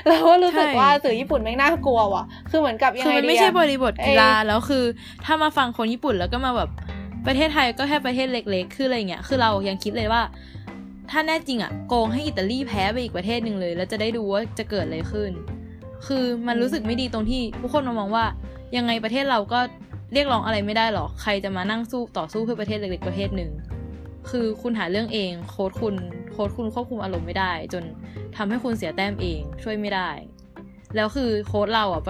[0.07, 4.83] เราก็รู้สึกว่าสื่อญี่ปุ่นไม่งน่ากลัวว่ะ คือเหมือนกับยังคือไงมันดีไม่ใช่อะบริบทกีฬาเอ้ยแล้วคือ
[5.25, 6.69] ถ้ามาฟังคนญี่ปุ่นแล้วก็มาแบบ
[7.27, 10.21] ประเทศไทยก็แค่ประเทศเล็ก ๆ คืออะไรเงี้ยคือเรายังคิดเลยว่า
[11.11, 15.31] ถ้าแน่จริงอะโกงให้อิตาลีแพ้ไปอีกประเทศหนึ่งเลย แล้วจะได้ดูว่าจะเกิดอะไรขึ้น
[16.07, 18.25] คือมันรู้สึกไม่ดีตรงที่ทุกคนมามองว่า
[18.77, 19.59] ยังไงประเทศเราก็
[20.13, 23.51] เรียกร้องอะไรไม่ได้หรอก ใครจะมานั่งสู้ต่อสู้เพื่อประเทศเล็กๆประเทศหนึ่ง
[24.29, 25.95] คือคุณหาเรื่องเอง โค้ดคุณ
[26.31, 27.83] โค้ดคุณควบคุมอารมณ์ไม่ได้ จน
[28.35, 30.09] ทำให้คุณเสียแต้มเอง ช่วยไม่ได้
[30.95, 32.01] แล้วคือโค้ดเราอะ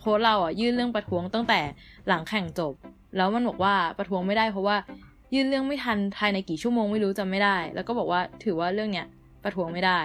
[0.00, 1.60] โค้ดเราอะยื่นเรื่องประท้วงตั้งแต่
[2.08, 2.74] หลังแข่งจบ
[3.16, 4.76] แล้วมันบอกว่าประท้วงไม่ได้เพราะว่า
[5.34, 9.06] ยื่นเรื่องไม่ทันภายในกี่ชั่วโมงไม่รู้จำไม่ได้ แล้วก็บอกว่าถือว่าเรื่องเนี้ย
[9.44, 10.00] ประท้วงไม่ได้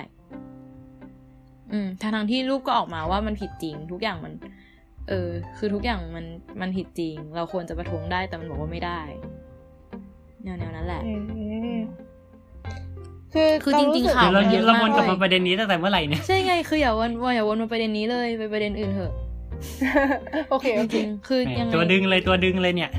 [1.71, 4.33] อืมทางทางที่รูปก็ออกมาว่ามันผิดจริง ทุกอย่างมัน
[5.11, 6.25] เออ คือทุกอย่างมัน
[6.61, 9.01] มันผิดจริง เราควรจะประท้วงได้แต่มันบอกว่าไม่ได้
[10.43, 11.13] แนวแนวๆนั้นแหละอื
[11.77, 11.79] ม
[13.33, 19.13] คือคือจริงๆเาสึกข่าวเรามันเยอะเรามากวนกลับเว้มายประเด็นนี้ตั้งแต่เมื่อไหร่เนี่ยใช่ไงคืออย่าวนอย่าวนมาประเด็นนี้เลยไปประเด็นอื่นเถอะ
[20.49, 22.91] โอเคจโอเคริงๆคือแหมยังไงตัวดึงเลยตัวดึงเลยเนี่ย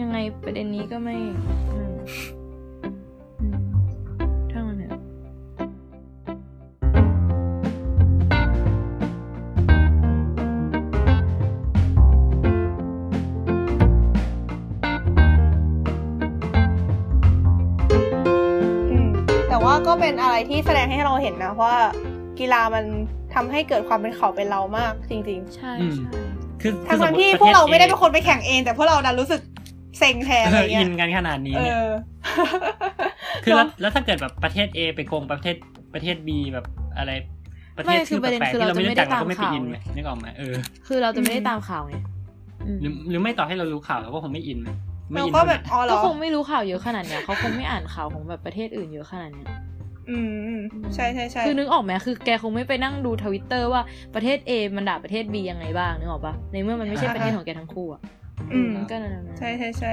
[0.00, 1.16] ยังไงประเด็นนี้ก็ไม่
[20.00, 21.74] เป็นอะไรที่แสดงให้เราเห็นนะว่า
[22.38, 22.84] กีฬามัน
[23.34, 26.10] ทำให้เกิดความเป็นเขาเป็นเรามากจริงใช่อืมใช่
[26.62, 29.40] คือๆคือทั้งสมๆมุติที่ประพวกทศเราไม่ได้ A เป็นคนไปแข่งเอง แต่พวกเราดันรู้สึก
[29.98, 31.90] เซ็งแทนเออะไรอเงี้อิยนกันขนาดนี้เอเนี่ยอ
[33.44, 35.56] คือแล้วเนอะแล้วถ้าเกิดแบบประเทศ A ไปโกงประเทศ
[35.94, 36.66] ประเทศ B แบบ
[36.98, 37.10] อะไร
[37.76, 40.54] ประเทไม่ศคือประเด็นแปลกๆคือที่เราเราจะไม่ไม่รู้ได้จักเราตามก็ไม่ไปข่าวอินไหมไงนึกออกไหมเออ
[40.86, 41.94] คือเราจะไม่ได้อืมตามข่าวไง
[42.66, 44.58] อืมหรือหรือไม่ต่อให้เรารู้ข่าวเราก็คงไม่อิน
[45.10, 49.48] ไม่เราอินก็เท่าแบไหร่บอ๋อเหรก็อคงไม่รู้ข่าวเยอะขนาดเนี้ยเขาคงไม่อ่านข่าวของแบบประเทศอื่นเยอะขนาดเนี้ย
[50.10, 50.62] อืมอืม
[50.94, 53.82] ใช่ใช่ใช่คือนึกออกไหมคือแกคงไม่ไปนั่งดูทวิตเตอร์ว่า
[54.14, 58.00] ประเทศ A มันด่าประเทศ B ยังไงบ้างนึกออกปะในเมื่อมันไม่ใช่ประเทศของแกทั้งคู่อะ
[58.52, 59.92] อืมก็นั่นแหละใช่ใช่ใช่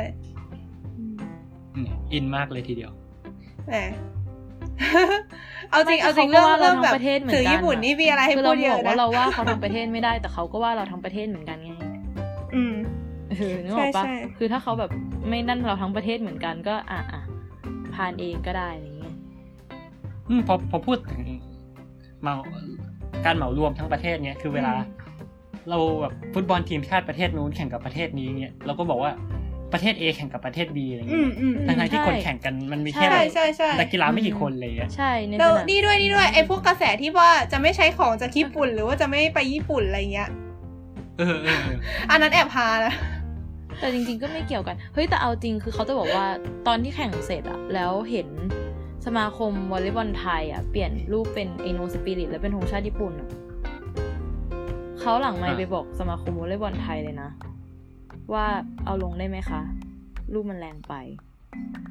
[0.98, 1.16] อืม
[1.76, 2.92] อืมอินมากเลยทีเดียว
[3.68, 3.76] แหม
[5.70, 11.72] เอาจริงไม่เอาจริงเขาก็เรื่องว่าเราเรื่องแบบทั้งประเทศเหมือนกันสื่อญี่ปุ่นนี่มีอะไรให้คือพูเราดบเยอกอะว่านะเราว่าเขาทั้งประเทศไม่ได้แต่เขาก็ว่าเราทั้งประเทศเหมือนกันไง
[12.56, 12.76] อืม
[13.30, 14.92] เออนึกออกปะใช่ใช่คือถ้าเขาแบบ
[15.30, 17.22] ไม่นั่นเราทั้งประเทศเหมือนกันก็อะอะ
[17.94, 18.86] พานเองก็ได้อะไร
[20.48, 21.24] พอพอพูดถึง
[22.22, 22.36] เหมา
[23.26, 24.74] การเหมารวมทั้งประเทศเนี่ยคือเวลา
[25.70, 29.12] เราแบบฟุตบอลทีมชาติประเทศนู้นแข่งกับประเทศนี้เนี่ยเราก็บอกว่า
[29.74, 40.30] ประเทศ A แข่งกับประเทศ B อะไรอืเงี้ยมอืมอืมทั้งๆที่คนแข่งกันมันมีแค่ใช่แบบใช่ใช่นักกีฬาไม่กี่คนเลยอะใช่ในแล้วสนามนี่ด้วยนี่ด้วยไอ้พวกกระแสที่ว่าจะไม่ใช้ของจากญี่ปุ่น หรือว่าจะไม่ไปญี่ปุ่นอะไรเงี้ย
[41.18, 41.78] เออเออเออ
[42.12, 42.94] อันนั้นแอบฮานะ
[43.80, 46.26] แต่จริงๆก็ไม่เกี่ยวกัน เฮ้ยแต่เอาจริงคือเขาจะบอกว่า
[46.68, 48.28] ตอนที่แข่งเสร็จอะแล้วเห็น
[49.06, 53.30] สมาคมวอลเลย์บอลไทยอะเปลี่ยนรูปเป็นเอโนสปิริตแล้วเป็นธงชาติญี่ปุ่นอะ
[55.00, 57.30] เขาหลังไม่ไปบอกสมาคมวอลเลย์บอลไทยเลยนะ
[58.34, 58.46] ว่า
[58.86, 59.62] เอาลงได้ไหมคะ
[60.34, 60.94] รูปมันแรงไป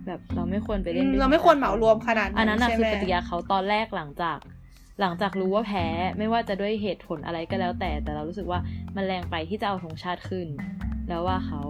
[0.06, 4.38] แบบเราไม่ควรไปเล่นด้วยเราไม่ควรเหมารวมขนาดอันนั้นอะใช่คือไหมปฏิกิริยาเขาตอนแรกหลังจาก
[5.00, 5.86] หลังจากรู้ว่าแพ้
[6.18, 8.60] ไม่ว่าจะด้วยเหตุผลอะไรก็แล้วแต่ แต่เรารู้สึกว่า
[8.96, 10.46] มันแรงไปที่จะเอาธงชาติขึ้น
[11.08, 11.60] แล้วว่าเขา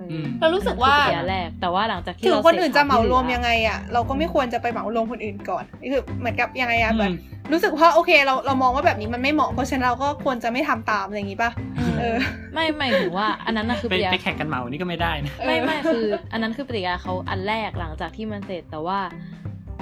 [0.00, 7.16] เอออมเรารู้สึกว่าอันนั้นคือปฏิกิริยาแรกแต่ว่าหลังจากที่ถึงเราคนอื่นจะเหมารวมสพยังไงอะเราก็ไม่ควรจะไปเหมารวมคนอื่นก่อนคือเหมือนกับยังไงอะแบบอืม
[7.52, 11.50] รู้สึกว่าโอเคเราเรามองว่าแบบนี้มันไม่เหมาะเพราะฉะนั้นเราก็ควรจะไม่ทำตามอะไรอย่างงี้ป่ะ
[11.98, 12.16] เออ
[12.54, 18.98] ไม่ไม่ถึงว่าอันนั้นน่ะคือไปปฏิกิริไปยาแข่งกันเหมานี่ก็ไม่ได้นะไม่ไม่คือ อันนั้นคือปฏิกิริยาเขาอันแรกหลังจากที่มันเสร็จแต่ว่า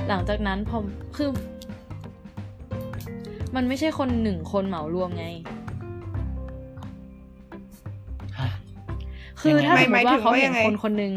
[0.09, 0.79] หลังจากนั้นพอ
[1.16, 1.31] คือ
[3.57, 5.27] มันไม่ใช่คนหนึ่งคนเหมารวมไง
[9.41, 11.14] คือถ้าไม่สมมหมายติว่าถึงเขาว่าเห็ยันงไงคนคนหนึ่ง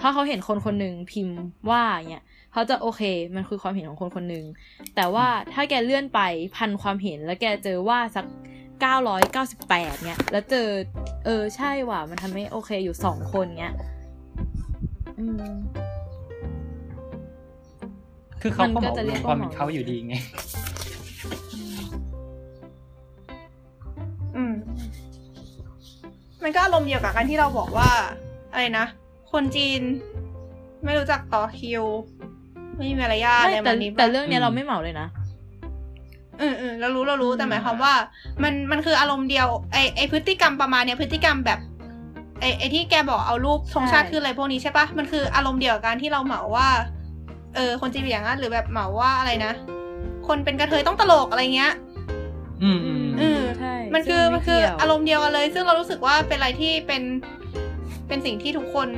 [0.00, 1.38] ถ้าเขาเห็นคนคนหนึ่งพิมพ์
[1.70, 3.02] ว่าเนี่ยเขาจะโอเค
[3.34, 4.44] มันคือความเห็นของคนคนหนึ่ง
[4.96, 6.20] แต่ว่าถ้าแกเลื่อนไป
[6.56, 8.26] พันความเห็นแล้วแกเจอว่าสัก
[8.80, 10.68] เก้าร้อยเก้าสิบแปดเนี่ยแล้วเจอ
[11.24, 13.74] เออใช่ว่ะมันทำให้โอเคอยู่สองคนเนี้ย
[15.18, 15.54] อืม
[18.40, 20.14] คือเขาก็มันเหก็มาจะรเรีวยมกความว่าเป็นเขาอยู่ดีไง
[26.42, 27.90] มันก็อารมณ์เดียวกับการที่เราบอกว่า
[28.52, 28.86] อะไรนะ
[29.32, 29.80] คนจีน
[30.84, 31.84] ไม่รู้จักต่อคิว
[32.76, 35.08] ไม่มีมารยาทอะไรไม่แบแต่บนี้แต่ปะเรื่องเนี้ยอืมเราไม่เหมาเลยนะ
[36.40, 37.94] อืมอืมเรารู้เรารู้อืมแต่หมายความว่า
[38.42, 41.58] มันมันคืออารมณ์เดียวไอไอพฤติกรรมประมาณเนี้ยพฤติกรรมแบบ
[42.40, 46.68] ไอไอที่แกบอกเอารูปธงชาติขึ้นอะไรพวกนี้ใช่ปะมันคืออารมณ์เดียวกับการที่เราเหมาว่า
[47.56, 49.52] เออ คนจีนเป็นอย่างนั้นหรือแบบเหมาว่าอะไรนะ
[50.28, 51.72] คนเป็นกระเทยต้องตลกอะไรเงี้ย
[52.62, 57.02] อืมอืมอืมใช่มันคือซึ่งมันคือไเกี่ยวอารมณ์เดียวกันเลย ซึ่งเรารู้สึกว่าเป็นอะไรที่เป็น
[58.08, 58.88] เป็นสิ่งที่ทุกคน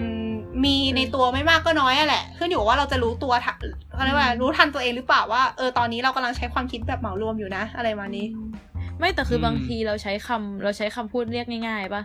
[0.65, 3.59] มีในตัวไม่มากก็น้อยอะแหละ ขึ้นอยู่กับว่าเราจะรู้ตัวทัน
[3.95, 8.27] เขาเรียกว่า รู้ทันตัวเองหรือเปล่าว่าเออตอนนี้เรากำลังใช้ความคิดแบบเหมารวมอยู่นะ อะไรมานี้
[8.99, 12.03] ไม่แต่คืออมบางทีเราใช้คำเราใช้คำพูดเรียกง่ายๆปะ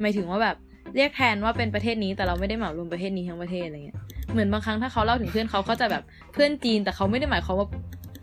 [0.00, 0.56] หมายถึงว่าแบบ
[0.96, 3.98] เรียกแทนว่าเป็นประเทศนี้แต่เราไม่ได้เหมารวมประเทศนี้ทั้งประเทศอะไรเงี้ย
[4.32, 6.02] เหมือนบางครั้งถ้าเขาเล่าถึงเพื่อนเขาเขาจะแบบ
[6.32, 7.68] เพื่อนจีนแต่เขาไม่ได้หมายความว่า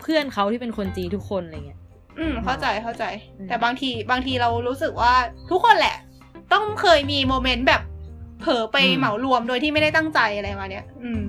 [0.01, 1.79] เพื่อนเขาที่เป็นคนจีนทุกคนอะไรเงี้ย
[2.19, 3.03] อืมเข้าใจเข้าใจ
[3.39, 5.13] อืมแต่บางทีบางทีเรารู้สึกว่า
[5.49, 5.95] ทุกคนแหละ
[6.53, 7.81] ต้องเคยมีโมเมนต์แบบ
[8.41, 11.21] เผลอไปอืมเหมารวมโดยที่ไม่ได้ตั้งใจอะไรมาเนี้ยอืม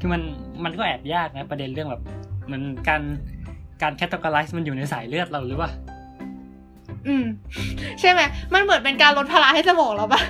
[0.00, 0.22] คือมัน
[0.64, 2.02] มันก็แอบยากนะ ประเด็นเรื่องแบบ
[2.46, 3.02] เหมันการ
[3.82, 5.70] การแคตตากรไลซ์มันอยู่ในสายเลือดเราหรือว่า
[7.08, 7.24] อืม
[8.00, 8.20] ใช่ไหม
[8.54, 10.20] มันเหมือนเป็นการลดภาระให้สมองเราปะ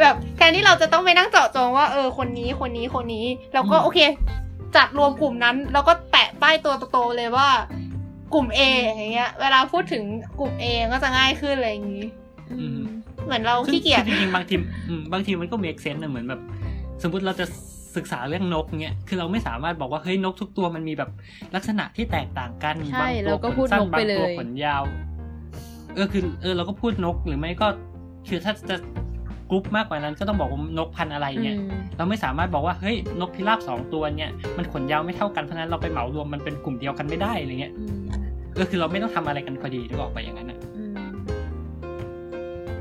[0.00, 3.98] แบบแทนที่เราจะต้องไปนั่งเจาะจงว่าเออคนนี้คนนี้คนนี้ เราก็อืมโอเค
[4.76, 7.48] จัดรวมกลุ่มนั้น แล้วก็แปะป้ายตัวโตๆเลยว่า
[8.34, 10.02] กลุ่ม A อย่างเงี้ย เวลาพูดถึง
[10.40, 12.06] กลุ่ม A ก็จะง่ายขึ้นอะไรอย่างงี้
[12.60, 12.78] อืม
[13.24, 14.54] เหมือนเราซึ่งขี้เกียจซึ่งจริงๆบางที
[14.88, 16.40] อืมบางทีมันก็มีเอกเซนต์นะเหมือนแบบ
[17.02, 17.46] สมมติเราจะ
[17.96, 21.10] ศึกษาเรื่องนกเงี้ย คือเราไม่สามารถบอกว่าเฮ้ยนกทุกตัวมันมีแบบ
[21.54, 24.82] ลักษณะที่แตกต่างกันใช่บางตัวเราก็ขนพูดสั้นกไปบางตัวเลยขนยาว
[25.94, 27.66] เออคือ เออเราก็พูดนกหรือไม่ก็
[28.28, 28.76] คือถ้าจะ
[29.50, 38.05] กรุ๊ปมากกว่านั้นก็ต้องบอกว่านกพันธุ์อะไรเงี้ยอืมเราไม่สามารถบอกว่าเฮ้ยนกพิราบสองตัวเนี่ยมันขนยาวไม่เท่ากันเพราะฉะนั้นเราไปเหมารวมมันเป็นกลุ่มเดียวกันไม่ได้อะไรเงี้ยอืม
[38.58, 40.94] ก็คือเราไม่ต้องทำอะไรกันพอดีนึกออกไปอย่างนั้นอะอืม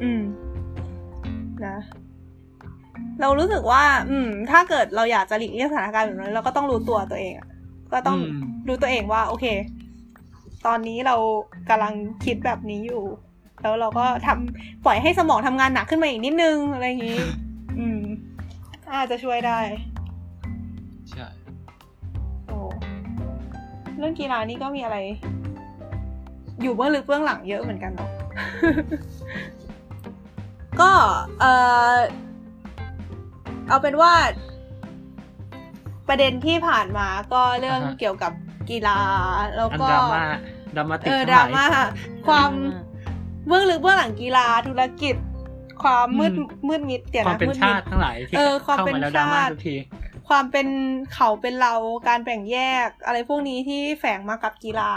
[0.03, 0.23] อืม
[1.65, 1.77] นะ
[3.21, 7.47] เรารู้สึกว่า อืม ถ้าเกิดเราอยากจะหลีกเลี่ยงสถานการณ์แบบนั้นเราก็ต้องรู้ตัวตัวเองอะ
[7.93, 8.29] ก็ต้องอืม
[8.67, 9.45] รู้ตัวเองว่า โอเค
[10.65, 11.15] ตอนนี้เรา
[11.69, 11.93] กำลัง
[12.25, 13.03] คิดแบบนี้อยู่
[13.61, 17.21] แล้วเราก็ทำปล่อยให้สมองทำงานหนักขึ้นมาอีกนิดนึงอะไรอย่างนี้
[17.79, 17.99] อืม
[18.91, 19.59] อาจจะช่วยได้
[21.11, 21.27] ใช่
[22.47, 22.57] โอ้
[23.97, 24.97] เรื่องกีฬานี่ก็มีอะไร
[26.61, 28.09] อยู่เบื้องลึกเบื้องหลังเยอะเหมือนกันเนาะ
[30.81, 30.91] ก็
[31.39, 31.45] เอ
[31.95, 31.97] อ
[33.67, 34.13] เอาเป็นว่า
[36.07, 38.31] ประเด็นที่ผ่านมาก็เรื่องอ่าฮะเกี่ยวกับ
[38.69, 38.97] กีฬา
[39.55, 40.23] แล้วอันก็ดราม่า
[40.75, 41.65] ดรามาติเอกอทั้งดหราลายม่า
[42.27, 42.51] ความ
[43.47, 45.15] เบื้องลึกเบื้องหลังกีฬาธุรกิจ
[45.83, 49.75] ความมืดอืมมืดมิดเดี๋ยวความนะเป็นมืดชามิดติทั้งหลายที่เออความเข้าเป็นมาแล้วดราม่าชาติทุกที
[50.27, 50.67] ความเป็น
[51.13, 51.73] เขาเป็นเรา
[52.07, 54.91] การแบ่งแยก อะไรพวกนี้ที่แฝงมากับกีฬา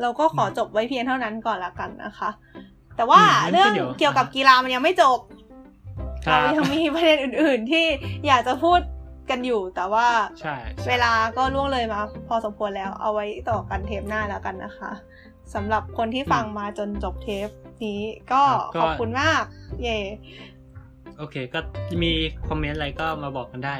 [0.00, 2.30] เราก็ขอจบไว้เพียงเท่านั้นก่อนละกันนะคะ
[2.96, 5.18] แต่ว่าอืมงั้นก็เรื่องเดี๋ยวเกี่ยวกับกีฬามันยังไม่จบ
[6.26, 7.86] ครัเราบยังมีประเด็นอื่น ๆ ที่
[8.26, 8.80] อยากจะพูด
[9.30, 10.08] กันอยู่แต่ว่า
[10.40, 14.92] ใช่ใช่เวลาก็ล่วงเลยมา พอสมควรแล้วเอาไว้ต่อกันเทปหน้าแล้วกันนะคะ
[15.54, 17.48] สำหรับคนที่ฟังมาจนจบเทป
[17.84, 18.00] นี้
[18.32, 18.42] ก็
[18.80, 19.42] ขอบคุณมาก
[19.82, 19.98] เย่
[21.18, 21.60] โอเค ก็
[22.02, 22.12] มี
[22.48, 23.76] comment อะไรก็มาบอกกันได้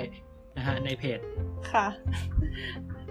[0.57, 1.19] นะฮะในเพจ
[1.73, 1.87] ค่ะ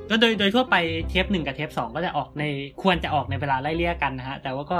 [0.09, 0.75] ก็โดยโดยทั่วไป
[1.09, 2.43] เทปหนึ่งกับเทปสองก็จะออกใน
[2.81, 4.79] ควรจะออกในเวลาไล่เลี่ยกันนะฮะ แต่ว่าก็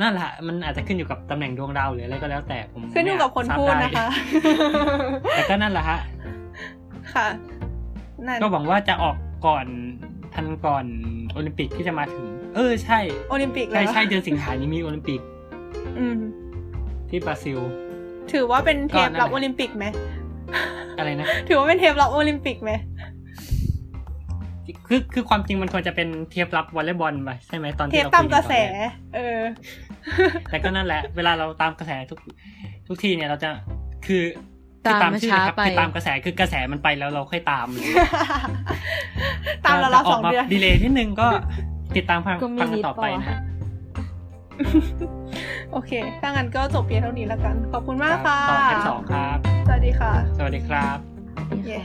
[0.00, 4.08] นั่นแหละมันอาจจะขึ้นอยู่กับตำแหน่งดวงดาวหรืออะไรก็แล้วแต่ผมขึ้นอยู่กับคนไม่อาจพูดทราบนะคะ
[5.36, 5.98] แต่ก็นั่นแหละฮะ
[7.14, 7.26] ค่ะ
[8.26, 9.16] นั่นก็หวังว่าจะออก
[9.46, 9.66] ก่อน
[10.34, 10.84] ทันก่อน
[11.32, 12.98] โอลิมปิกที่จะมาถึง เออใช่
[13.30, 15.20] โอลิมปิกใช่แล้วใช่เดือนสิงหานี้มีโอลิมปิก
[15.98, 16.18] อืม
[17.08, 17.58] ที่บราซิล
[18.32, 19.84] ถือว่าเป็นเทปก็นั่นแหละรับโอลิมปิกไหม
[20.98, 22.72] อะไรนะ ถือว่าเป็นเทปรับโอลิมปิกไหม
[24.88, 29.40] คือคือความจริงมันควรจะเป็นเทปรับวอลเลย์บอลไปใช่ไหมตอนเทที่ปเราตามคุยกกัระนแสตอนแรกเออ
[30.50, 32.18] แต่ก็นั่นแหละ เวลาเราตามกระแสทุก
[32.88, 33.48] ทุกทีเนี่ยเราจะ
[34.06, 34.22] คือ
[34.86, 37.84] ตามคือมาช้านะครับไปคือตามกระแสคือกระแสมันไปแล้วเราค่อยตามเลย
[39.66, 41.28] ตามเราเราสองเดือนดีเลยนิดนึงก็
[41.96, 43.38] ติดตามฟังก็มีฟังกันนิดต่อไปปะวะนะฮะ
[45.72, 50.98] โอเค ถ้างั้นก็จบเพียงเท่านี้แล้วกัน ขอบคุณมากค่ะต่อเทปสองครับ สวัสดีค่ะ สวัสดีครับ
[51.66, 51.80] เย้